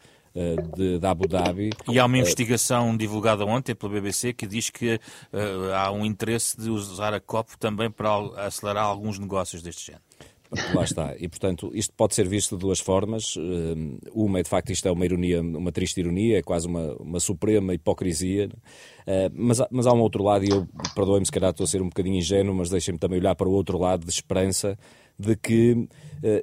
de, 0.76 0.98
de, 0.98 1.06
Abu 1.06 1.26
Dhabi. 1.26 1.70
E 1.88 1.98
há 1.98 2.04
uma 2.06 2.18
investigação 2.18 2.96
divulgada 2.96 3.44
ontem 3.44 3.74
pela 3.74 3.92
BBC 3.92 4.32
que 4.32 4.46
diz 4.46 4.70
que 4.70 5.00
há 5.74 5.90
um 5.90 6.04
interesse 6.04 6.56
de 6.60 6.70
usar 6.70 7.14
a 7.14 7.20
COP 7.20 7.56
também 7.58 7.90
para 7.90 8.10
acelerar 8.46 8.84
alguns 8.84 9.18
negócios 9.18 9.62
deste 9.62 9.86
género. 9.86 10.02
Lá 10.74 10.82
está. 10.82 11.14
E, 11.18 11.28
portanto, 11.28 11.70
isto 11.74 11.92
pode 11.94 12.14
ser 12.14 12.26
visto 12.26 12.56
de 12.56 12.60
duas 12.60 12.80
formas. 12.80 13.34
Uma 14.12 14.40
é, 14.40 14.42
de 14.42 14.48
facto, 14.48 14.70
isto 14.70 14.88
é 14.88 14.90
uma 14.90 15.04
ironia, 15.04 15.42
uma 15.42 15.70
triste 15.70 16.00
ironia, 16.00 16.38
é 16.38 16.42
quase 16.42 16.66
uma, 16.66 16.94
uma 16.94 17.20
suprema 17.20 17.74
hipocrisia. 17.74 18.48
Eh, 19.06 19.30
mas, 19.34 19.58
mas 19.70 19.86
há 19.86 19.92
um 19.92 20.00
outro 20.00 20.22
lado, 20.22 20.44
e 20.44 20.50
eu, 20.50 20.66
perdoem-me 20.94 21.26
se 21.26 21.32
calhar 21.32 21.50
estou 21.50 21.64
a 21.64 21.66
ser 21.66 21.82
um 21.82 21.88
bocadinho 21.88 22.16
ingênuo, 22.16 22.54
mas 22.54 22.70
deixem-me 22.70 22.98
também 22.98 23.18
olhar 23.18 23.34
para 23.34 23.48
o 23.48 23.52
outro 23.52 23.78
lado 23.78 24.04
de 24.04 24.10
esperança 24.10 24.78
de 25.18 25.34
que 25.34 25.72
uh, 25.72 25.88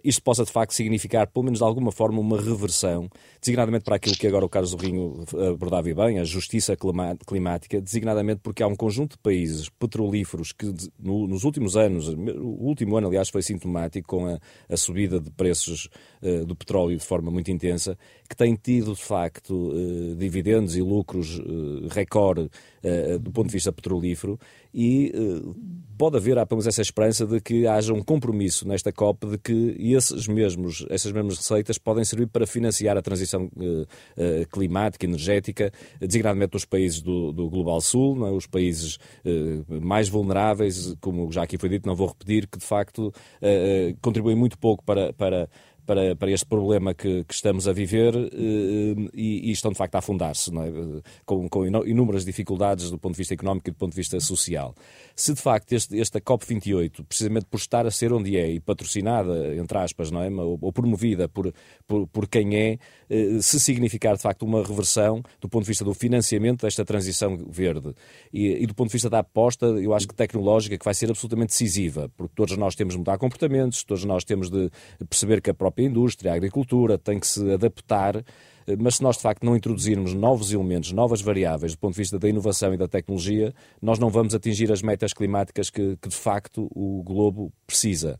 isto 0.03 0.21
possa 0.21 0.43
de 0.43 0.51
facto 0.51 0.73
significar, 0.73 1.27
pelo 1.27 1.45
menos 1.45 1.59
de 1.59 1.65
alguma 1.65 1.91
forma, 1.91 2.19
uma 2.19 2.39
reversão, 2.41 3.09
designadamente 3.39 3.85
para 3.85 3.95
aquilo 3.95 4.15
que 4.15 4.27
agora 4.27 4.45
o 4.45 4.49
Carlos 4.49 4.71
do 4.71 4.77
Rinho 4.77 5.23
abordava 5.49 5.93
bem, 5.93 6.19
a 6.19 6.23
justiça 6.23 6.75
climática, 7.25 7.79
designadamente 7.79 8.41
porque 8.43 8.61
há 8.61 8.67
um 8.67 8.75
conjunto 8.75 9.11
de 9.11 9.19
países 9.19 9.69
petrolíferos 9.69 10.51
que 10.51 10.73
no, 10.99 11.27
nos 11.27 11.43
últimos 11.43 11.77
anos, 11.77 12.09
o 12.09 12.65
último 12.65 12.97
ano 12.97 13.07
aliás 13.07 13.29
foi 13.29 13.41
sintomático 13.41 14.07
com 14.07 14.27
a, 14.27 14.39
a 14.67 14.75
subida 14.75 15.19
de 15.19 15.31
preços 15.31 15.89
uh, 16.21 16.45
do 16.45 16.55
petróleo 16.55 16.97
de 16.97 17.05
forma 17.05 17.31
muito 17.31 17.49
intensa, 17.49 17.97
que 18.27 18.35
têm 18.35 18.55
tido 18.55 18.93
de 18.93 19.01
facto 19.01 19.53
uh, 19.53 20.15
dividendos 20.15 20.75
e 20.75 20.81
lucros 20.81 21.39
recorde 21.89 22.49
do 23.19 23.31
ponto 23.31 23.47
de 23.47 23.53
vista 23.53 23.71
petrolífero 23.71 24.39
e 24.71 25.11
pode 25.97 26.17
haver, 26.17 26.37
há 26.37 26.45
pelo 26.45 26.57
menos 26.57 26.67
essa 26.67 26.81
esperança 26.81 27.25
de 27.25 27.39
que 27.39 27.65
haja 27.65 27.93
um 27.93 28.03
compromisso 28.03 28.64
nesta 28.65 28.91
COP 28.91 29.27
de 29.27 29.37
que 29.37 29.75
esses 29.79 30.27
mesmos, 30.27 30.85
essas 30.89 31.11
mesmas 31.11 31.37
receitas 31.37 31.77
podem 31.77 32.03
servir 32.03 32.27
para 32.27 32.45
financiar 32.47 32.97
a 32.97 33.01
transição 33.01 33.49
uh, 33.55 33.81
uh, 33.81 34.47
climática, 34.51 35.05
energética, 35.05 35.71
designadamente 35.99 36.55
os 36.57 36.65
países 36.65 37.01
do, 37.01 37.31
do 37.31 37.49
Global 37.49 37.79
Sul, 37.81 38.27
é? 38.27 38.31
os 38.31 38.47
países 38.47 38.95
uh, 39.25 39.81
mais 39.81 40.09
vulneráveis, 40.09 40.95
como 40.99 41.31
já 41.31 41.43
aqui 41.43 41.57
foi 41.57 41.69
dito, 41.69 41.87
não 41.87 41.95
vou 41.95 42.07
repetir, 42.07 42.47
que 42.47 42.57
de 42.57 42.65
facto 42.65 43.13
contribuem 44.01 44.35
muito 44.35 44.57
pouco 44.57 44.83
para, 44.83 45.13
para 45.13 45.49
para, 45.85 46.15
para 46.15 46.31
este 46.31 46.45
problema 46.45 46.93
que, 46.93 47.23
que 47.23 47.33
estamos 47.33 47.67
a 47.67 47.73
viver 47.73 48.15
eh, 48.15 49.09
e, 49.13 49.49
e, 49.49 49.51
estão 49.51 49.71
de 49.71 49.77
facto 49.77 49.95
a 49.95 49.99
afundar-se, 49.99 50.51
é? 50.51 51.01
com, 51.25 51.47
com, 51.47 51.65
inúmeras 51.85 52.25
dificuldades 52.25 52.89
do 52.89 52.97
ponto 52.97 53.13
de 53.13 53.19
vista 53.19 53.33
económico 53.33 53.69
e 53.69 53.71
do 53.71 53.77
ponto 53.77 53.91
de 53.91 53.97
vista 53.97 54.19
social. 54.19 54.73
Se 55.15 55.33
de 55.33 55.41
facto 55.41 55.73
este, 55.73 55.99
esta 55.99 56.19
COP28, 56.19 57.05
precisamente 57.05 57.45
por 57.45 57.57
estar 57.57 57.85
a 57.85 57.91
ser 57.91 58.11
onde 58.11 58.35
é 58.37 58.49
e 58.49 58.59
patrocinada, 58.59 59.55
entre 59.55 59.77
aspas, 59.77 60.11
não 60.11 60.21
é? 60.21 60.29
ou, 60.29 60.57
ou 60.61 60.73
promovida 60.73 61.29
por, 61.29 61.53
por, 61.87 62.07
por 62.07 62.27
quem 62.27 62.55
é, 62.55 62.79
eh, 63.09 63.39
se 63.41 63.59
significar 63.59 64.15
de 64.15 64.21
facto 64.21 64.43
uma 64.43 64.63
reversão 64.63 65.21
do 65.39 65.47
ponto 65.47 65.63
de 65.63 65.69
vista 65.69 65.85
do 65.85 65.93
financiamento 65.93 66.61
desta 66.61 66.83
transição 66.83 67.37
verde 67.49 67.93
e, 68.33 68.63
e 68.63 68.65
do 68.65 68.73
ponto 68.73 68.89
de 68.89 68.93
vista 68.93 69.09
da 69.09 69.19
aposta, 69.19 69.65
eu 69.65 69.93
acho 69.93 70.07
que 70.07 70.15
tecnológica, 70.15 70.77
que 70.77 70.85
vai 70.85 70.93
ser 70.93 71.09
absolutamente 71.09 71.49
decisiva, 71.49 72.09
porque 72.17 72.33
todos 72.35 72.57
nós 72.57 72.75
temos 72.75 72.93
de 72.93 72.97
mudar 72.99 73.17
comportamentos, 73.17 73.83
todos 73.83 74.03
nós 74.03 74.23
temos 74.23 74.49
de 74.49 74.69
perceber 75.09 75.41
que 75.41 75.49
a 75.49 75.53
própria 75.53 75.74
própria 75.75 75.85
indústria, 75.85 76.31
a 76.31 76.35
agricultura, 76.35 76.97
tem 76.97 77.19
que 77.19 77.27
se 77.27 77.51
adaptar, 77.51 78.15
eh, 78.15 78.75
mas 78.79 78.95
se 78.95 79.03
nós 79.03 79.17
de 79.17 79.21
facto 79.21 79.45
não 79.45 79.55
introduzirmos 79.55 80.13
novos 80.13 80.51
elementos, 80.51 80.91
novas 80.93 81.21
variáveis 81.21 81.73
do 81.73 81.77
ponto 81.77 81.93
de 81.93 81.99
vista 81.99 82.17
da 82.17 82.29
inovação 82.29 82.73
e 82.73 82.77
da 82.77 82.87
tecnologia, 82.87 83.53
nós 83.81 83.99
não 83.99 84.09
vamos 84.09 84.33
atingir 84.33 84.71
as 84.71 84.81
metas 84.81 85.13
climáticas 85.13 85.69
que, 85.69 85.97
que 85.97 86.07
de 86.07 86.15
facto 86.15 86.67
o 86.73 87.03
globo 87.03 87.51
precisa. 87.67 88.17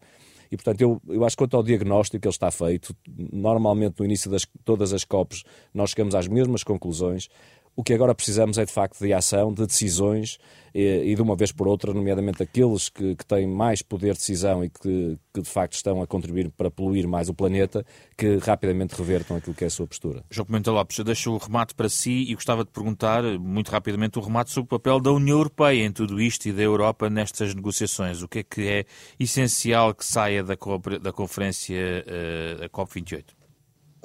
E, 0.52 0.56
portanto, 0.56 0.82
eu, 0.82 1.02
eu 1.08 1.26
acho 1.26 1.36
que 1.36 1.42
quanto 1.42 1.58
ao 1.58 1.64
diagnóstico 1.64 2.22
que 2.22 2.28
ele 2.28 2.34
está 2.34 2.52
feito, 2.52 2.96
normalmente 3.08 3.96
no 4.00 4.06
início 4.06 4.30
de 4.30 4.38
todas 4.64 4.94
as 4.94 5.04
COPs 5.04 5.44
nós 5.74 5.90
chegamos 5.90 6.14
às 6.14 6.28
mesmas 6.28 6.64
conclusões. 6.64 7.30
O 7.76 7.84
que 7.84 7.94
agora 7.94 8.16
precisamos 8.16 8.58
é, 8.58 8.64
de 8.64 8.72
facto, 8.72 9.00
de 9.00 9.12
ação, 9.12 9.54
de 9.54 9.66
decisões 9.66 10.38
e, 10.74 11.12
e 11.12 11.16
de 11.16 11.22
uma 11.22 11.36
vez 11.36 11.52
por 11.52 11.68
outra, 11.68 11.94
nomeadamente 11.94 12.42
aqueles 12.42 12.88
que, 12.88 13.16
que 13.16 13.26
têm 13.26 13.46
mais 13.46 13.82
poder 13.82 14.14
de 14.14 14.20
decisão 14.20 14.64
e 14.64 14.70
que, 14.70 15.18
que, 15.34 15.42
de 15.42 15.50
facto, 15.50 15.74
estão 15.74 16.02
a 16.02 16.08
contribuir 16.08 16.50
para 16.52 16.72
poluir 16.72 17.06
mais 17.06 17.28
o 17.28 17.34
planeta, 17.34 17.86
que 18.18 18.38
rapidamente 18.38 18.96
revertam 18.96 19.36
aquilo 19.36 19.54
que 19.54 19.66
é 19.66 19.68
a 19.68 19.70
sua 19.70 19.88
postura. 19.88 20.24
João 20.30 20.46
Pimenta 20.46 20.72
Lopes, 20.72 21.00
deixo 21.00 21.32
o 21.32 21.38
remate 21.38 21.76
para 21.76 21.90
si 21.90 22.26
e 22.30 22.34
gostava 22.34 22.64
de 22.64 22.72
perguntar, 22.72 23.24
muito 23.40 23.70
rapidamente, 23.70 24.20
o 24.20 24.22
remate 24.22 24.52
sobre 24.52 24.68
o 24.68 24.80
papel 24.80 25.02
da 25.02 25.12
União 25.12 25.38
Europeia 25.38 25.86
em 25.86 25.92
tudo 25.92 26.22
isto 26.22 26.46
e 26.48 26.54
da 26.54 26.62
Europa 26.62 27.10
nestas 27.10 27.54
negociações. 27.54 28.22
O 28.22 28.28
que 28.28 28.40
é 28.40 28.44
que 28.44 28.68
é 28.68 28.86
essencial 29.20 29.94
que 29.94 30.06
saia 30.06 30.44
da, 30.44 30.56
da 31.02 31.12
conferência 31.12 32.06
uh, 32.06 32.60
da 32.60 32.70
COP28? 32.70 33.45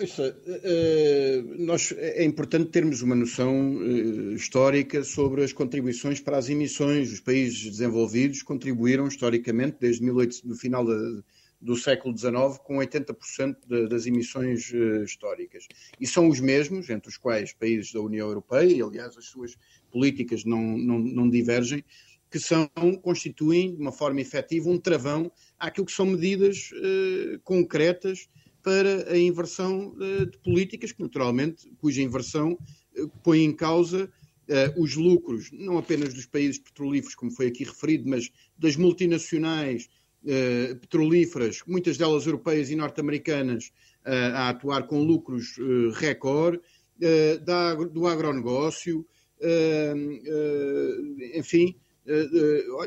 Ouça, 0.00 0.34
eh, 0.46 1.42
nós, 1.58 1.92
é 1.92 2.24
importante 2.24 2.70
termos 2.70 3.02
uma 3.02 3.14
noção 3.14 3.78
eh, 3.82 4.34
histórica 4.34 5.04
sobre 5.04 5.44
as 5.44 5.52
contribuições 5.52 6.18
para 6.18 6.38
as 6.38 6.48
emissões. 6.48 7.12
Os 7.12 7.20
países 7.20 7.62
desenvolvidos 7.64 8.42
contribuíram 8.42 9.06
historicamente, 9.06 9.76
desde 9.78 10.00
18, 10.00 10.48
no 10.48 10.56
final 10.56 10.86
do 11.60 11.76
século 11.76 12.16
XIX, 12.16 12.58
com 12.64 12.78
80% 12.78 13.88
das 13.88 14.06
emissões 14.06 14.72
eh, 14.72 15.04
históricas. 15.04 15.68
E 16.00 16.06
são 16.06 16.30
os 16.30 16.40
mesmos, 16.40 16.88
entre 16.88 17.10
os 17.10 17.18
quais 17.18 17.52
países 17.52 17.92
da 17.92 18.00
União 18.00 18.26
Europeia, 18.26 18.72
e 18.72 18.80
aliás 18.80 19.18
as 19.18 19.26
suas 19.26 19.58
políticas 19.90 20.46
não, 20.46 20.78
não, 20.78 20.98
não 20.98 21.28
divergem, 21.28 21.84
que 22.30 22.38
são, 22.38 22.70
constituem 23.02 23.74
de 23.74 23.82
uma 23.82 23.92
forma 23.92 24.22
efetiva 24.22 24.70
um 24.70 24.78
travão 24.78 25.30
àquilo 25.58 25.84
que 25.84 25.92
são 25.92 26.06
medidas 26.06 26.70
concretas 27.42 28.28
para 28.62 29.10
a 29.10 29.18
inversão 29.18 29.94
uh, 29.96 30.26
de 30.26 30.38
políticas, 30.38 30.92
que 30.92 31.02
naturalmente, 31.02 31.70
cuja 31.78 32.02
inversão 32.02 32.52
uh, 32.52 33.08
põe 33.22 33.44
em 33.44 33.52
causa 33.52 34.04
uh, 34.04 34.82
os 34.82 34.96
lucros, 34.96 35.50
não 35.52 35.78
apenas 35.78 36.14
dos 36.14 36.26
países 36.26 36.58
petrolíferos, 36.58 37.14
como 37.14 37.30
foi 37.30 37.46
aqui 37.46 37.64
referido, 37.64 38.08
mas 38.08 38.30
das 38.58 38.76
multinacionais 38.76 39.88
petrolíferas, 40.82 41.62
muitas 41.66 41.96
delas 41.96 42.26
europeias 42.26 42.68
e 42.68 42.76
norte-americanas, 42.76 43.72
a 44.04 44.50
atuar 44.50 44.86
com 44.86 45.02
lucros 45.02 45.56
recorde, 45.94 46.60
do 47.90 48.06
agronegócio, 48.06 49.06
enfim, 51.34 51.74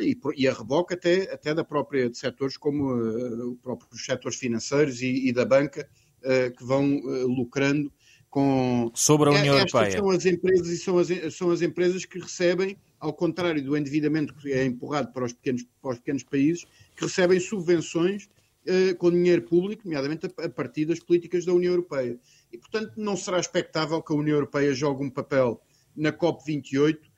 e, 0.01 0.17
e 0.35 0.47
a 0.47 0.53
reboque 0.53 0.93
até, 0.93 1.33
até 1.33 1.53
da 1.53 1.63
própria 1.63 2.09
de 2.09 2.17
setores 2.17 2.57
como 2.57 2.93
uh, 2.93 3.55
próprios 3.57 4.03
setores 4.05 4.37
financeiros 4.37 5.01
e, 5.01 5.27
e 5.27 5.33
da 5.33 5.45
banca 5.45 5.87
uh, 6.19 6.55
que 6.55 6.63
vão 6.63 6.85
lucrando 7.27 7.91
com 8.33 8.91
sobre 8.95 9.29
a 9.29 9.31
União 9.31 9.55
Europeia. 9.55 9.91
São 9.91 10.09
as 10.09 10.25
empresas 10.25 10.67
e 10.67 10.77
são 10.77 10.97
as, 10.97 11.07
são 11.35 11.51
as 11.51 11.61
empresas 11.61 12.03
que 12.03 12.17
recebem, 12.17 12.75
ao 12.99 13.13
contrário 13.13 13.63
do 13.63 13.77
endividamento 13.77 14.33
que 14.33 14.51
é 14.51 14.65
empurrado 14.65 15.13
para 15.13 15.23
os 15.23 15.33
pequenos, 15.33 15.63
para 15.79 15.91
os 15.91 15.99
pequenos 15.99 16.23
países, 16.23 16.65
que 16.95 17.05
recebem 17.05 17.39
subvenções 17.39 18.27
uh, 18.67 18.95
com 18.97 19.11
dinheiro 19.11 19.43
público, 19.43 19.83
nomeadamente 19.85 20.25
a, 20.25 20.45
a 20.45 20.49
partir 20.49 20.85
das 20.85 20.99
políticas 20.99 21.45
da 21.45 21.53
União 21.53 21.73
Europeia. 21.73 22.17
E, 22.51 22.57
portanto, 22.57 22.93
não 22.97 23.15
será 23.15 23.39
expectável 23.39 24.01
que 24.01 24.11
a 24.11 24.15
União 24.15 24.35
Europeia 24.35 24.73
jogue 24.73 25.05
um 25.05 25.11
papel 25.11 25.61
na 25.95 26.11
COP28 26.11 26.97
eh, 26.97 27.12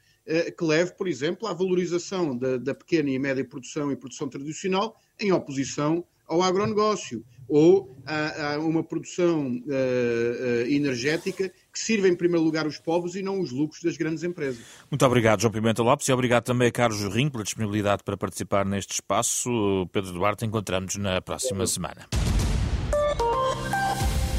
que 0.58 0.64
leve, 0.64 0.94
por 0.94 1.08
exemplo, 1.08 1.48
à 1.48 1.54
valorização 1.54 2.36
da, 2.36 2.58
da, 2.58 2.74
pequena 2.74 3.10
e 3.10 3.20
média 3.20 3.46
produção 3.46 3.92
e 3.92 3.96
produção 3.96 4.28
tradicional, 4.28 5.00
em 5.20 5.32
oposição 5.32 6.04
ao 6.28 6.42
agronegócio 6.42 7.24
ou 7.48 7.96
a, 8.06 8.54
a 8.54 8.60
uma 8.60 8.84
produção 8.84 9.48
uh, 9.48 9.52
uh, 9.52 10.68
energética 10.68 11.50
que 11.72 11.80
sirva 11.80 12.08
em 12.08 12.16
primeiro 12.16 12.44
lugar 12.44 12.66
os 12.66 12.80
povos 12.80 13.16
e 13.16 13.22
não 13.22 13.40
os 13.40 13.52
lucros 13.52 13.82
das 13.84 13.98
grandes 13.98 14.24
empresas. 14.24 14.64
Muito 14.90 15.06
obrigado, 15.06 15.42
João 15.42 15.52
Pimenta 15.52 15.84
Lopes, 15.84 16.08
e 16.08 16.14
obrigado 16.14 16.44
também 16.44 16.70
a 16.70 16.72
Carlos 16.72 17.02
Rim 17.14 17.30
pela 17.30 17.44
disponibilidade 17.44 18.04
para 18.04 18.18
participar 18.18 18.66
neste 18.66 18.94
espaço. 18.94 19.88
Pedro 19.92 20.12
Duarte, 20.14 20.46
encontramos 20.46 20.96
na 20.96 21.22
próxima 21.22 21.68
semana. 21.68 22.08